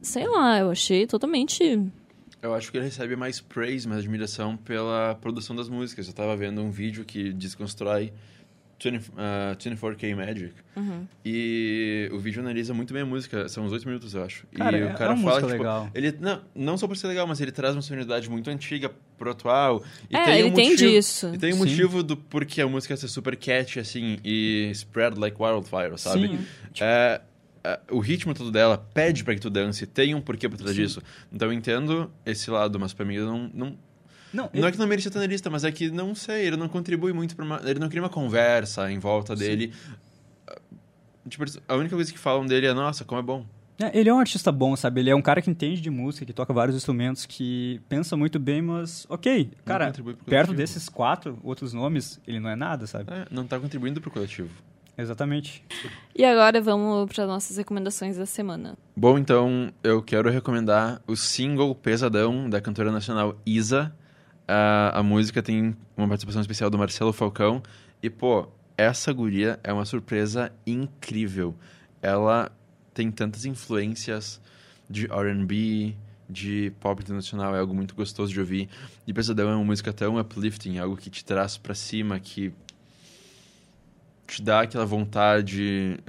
[0.00, 1.80] Sei lá, eu achei totalmente.
[2.40, 6.08] Eu acho que ele recebe mais praise, mais admiração pela produção das músicas.
[6.08, 8.12] Eu tava vendo um vídeo que desconstrói
[8.82, 10.52] 20, ah, 24K Magic.
[10.76, 11.06] Uhum.
[11.24, 13.48] E o vídeo analisa muito bem a música.
[13.48, 14.46] São uns oito minutos, eu acho.
[14.54, 15.90] Cara, e é- o é cara uma fala tipo, legal.
[15.94, 19.30] ele não, não só por ser legal, mas ele traz uma sonoridade muito antiga pro
[19.30, 19.82] atual.
[20.10, 21.30] E É, tem ele um tem motivo, disso.
[21.34, 21.58] E tem um Sim.
[21.60, 26.28] motivo do porquê a música ser super catchy, assim, e spread like wildfire, sabe?
[26.28, 26.38] Sim.
[26.80, 27.20] É,
[27.64, 30.74] é, o ritmo todo dela pede pra que tu dance, tem um porquê por trás
[30.74, 31.00] disso.
[31.32, 33.78] Então eu entendo esse lado, mas pra mim eu não,
[34.32, 36.46] não, Não, não é que não merecia estar na lista, mas é que não sei,
[36.46, 37.60] ele não contribui muito pra uma.
[37.64, 39.72] Ele não cria uma conversa em volta dele.
[41.28, 43.46] Tipo, a única coisa que falam dele é, nossa, como é bom.
[43.80, 45.00] É, ele é um artista bom, sabe?
[45.00, 48.38] Ele é um cara que entende de música, que toca vários instrumentos, que pensa muito
[48.38, 49.50] bem, mas ok.
[49.64, 50.54] Cara, perto coletivo.
[50.54, 53.12] desses quatro outros nomes, ele não é nada, sabe?
[53.12, 54.50] É, não tá contribuindo pro coletivo.
[54.96, 55.64] Exatamente.
[56.14, 58.76] E agora vamos para nossas recomendações da semana.
[58.94, 63.94] Bom, então eu quero recomendar o single Pesadão da cantora nacional Isa.
[64.46, 67.62] A, a música tem uma participação especial do Marcelo Falcão.
[68.02, 71.54] E, pô, essa guria é uma surpresa incrível.
[72.00, 72.50] Ela
[72.92, 74.40] tem tantas influências
[74.88, 75.96] de RB,
[76.28, 78.68] de pop internacional, é algo muito gostoso de ouvir.
[79.06, 82.52] E Pesadão é uma música tão uplifting, algo que te traz para cima, que
[84.26, 86.00] te dá aquela vontade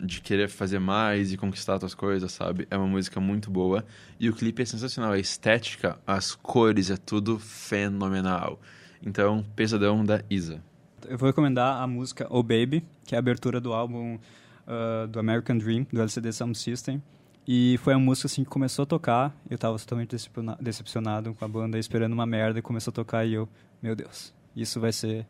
[0.00, 2.66] de querer fazer mais e conquistar outras coisas, sabe?
[2.70, 3.84] É uma música muito boa.
[4.18, 5.12] E o clipe é sensacional.
[5.12, 8.58] A estética, as cores, é tudo fenomenal.
[9.02, 10.62] Então, Pesadão da Isa.
[11.06, 15.18] Eu vou recomendar a música Oh Baby, que é a abertura do álbum uh, do
[15.18, 17.02] American Dream, do LCD Sound System.
[17.46, 19.34] E foi a música assim que começou a tocar.
[19.48, 20.14] Eu estava totalmente
[20.60, 23.48] decepcionado com a banda, esperando uma merda, e começou a tocar e eu,
[23.80, 25.26] meu Deus, isso vai ser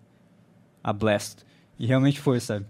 [0.82, 1.44] a blast.
[1.78, 2.66] E realmente foi, sabe?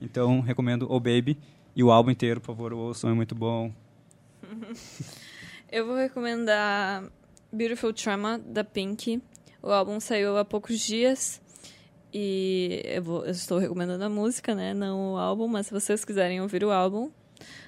[0.00, 1.38] Então, recomendo O Baby
[1.74, 3.72] e o álbum inteiro, por favor, o som é muito bom.
[5.70, 7.04] eu vou recomendar
[7.52, 9.22] Beautiful Trauma, da Pink.
[9.62, 11.40] O álbum saiu há poucos dias.
[12.12, 14.72] E eu, vou, eu, estou recomendando a música, né?
[14.72, 17.10] Não o álbum, mas se vocês quiserem ouvir o álbum.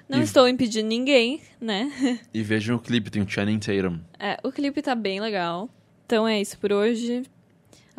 [0.09, 0.23] Não e...
[0.23, 2.19] estou impedindo ninguém, né?
[2.33, 3.99] E vejam o clipe, tem o Channing Tatum.
[4.19, 5.69] É, o clipe tá bem legal.
[6.05, 7.23] Então é isso por hoje.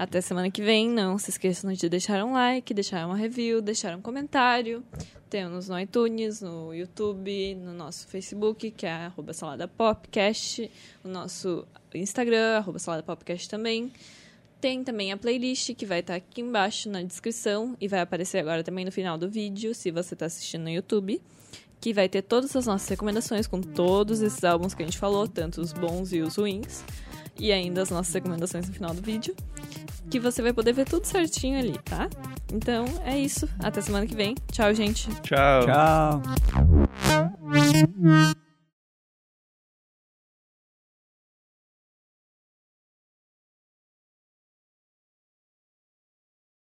[0.02, 0.88] Até semana que vem.
[0.90, 4.82] Não se esqueçam de deixar um like, deixar uma review, deixar um comentário.
[5.30, 10.68] Temos no iTunes, no YouTube, no nosso Facebook, que é arroba saladapopcast,
[11.04, 13.92] o nosso Instagram, arroba saladapopcast também.
[14.60, 18.64] Tem também a playlist que vai estar aqui embaixo na descrição e vai aparecer agora
[18.64, 21.22] também no final do vídeo, se você está assistindo no YouTube,
[21.80, 25.28] que vai ter todas as nossas recomendações com todos esses álbuns que a gente falou,
[25.28, 26.84] tanto os bons e os ruins,
[27.38, 29.34] e ainda as nossas recomendações no final do vídeo,
[30.10, 32.08] que você vai poder ver tudo certinho ali, tá?
[32.52, 33.48] Então é isso.
[33.58, 34.34] Até semana que vem.
[34.50, 35.08] Tchau, gente.
[35.22, 35.66] Tchau.
[35.66, 36.22] Tchau.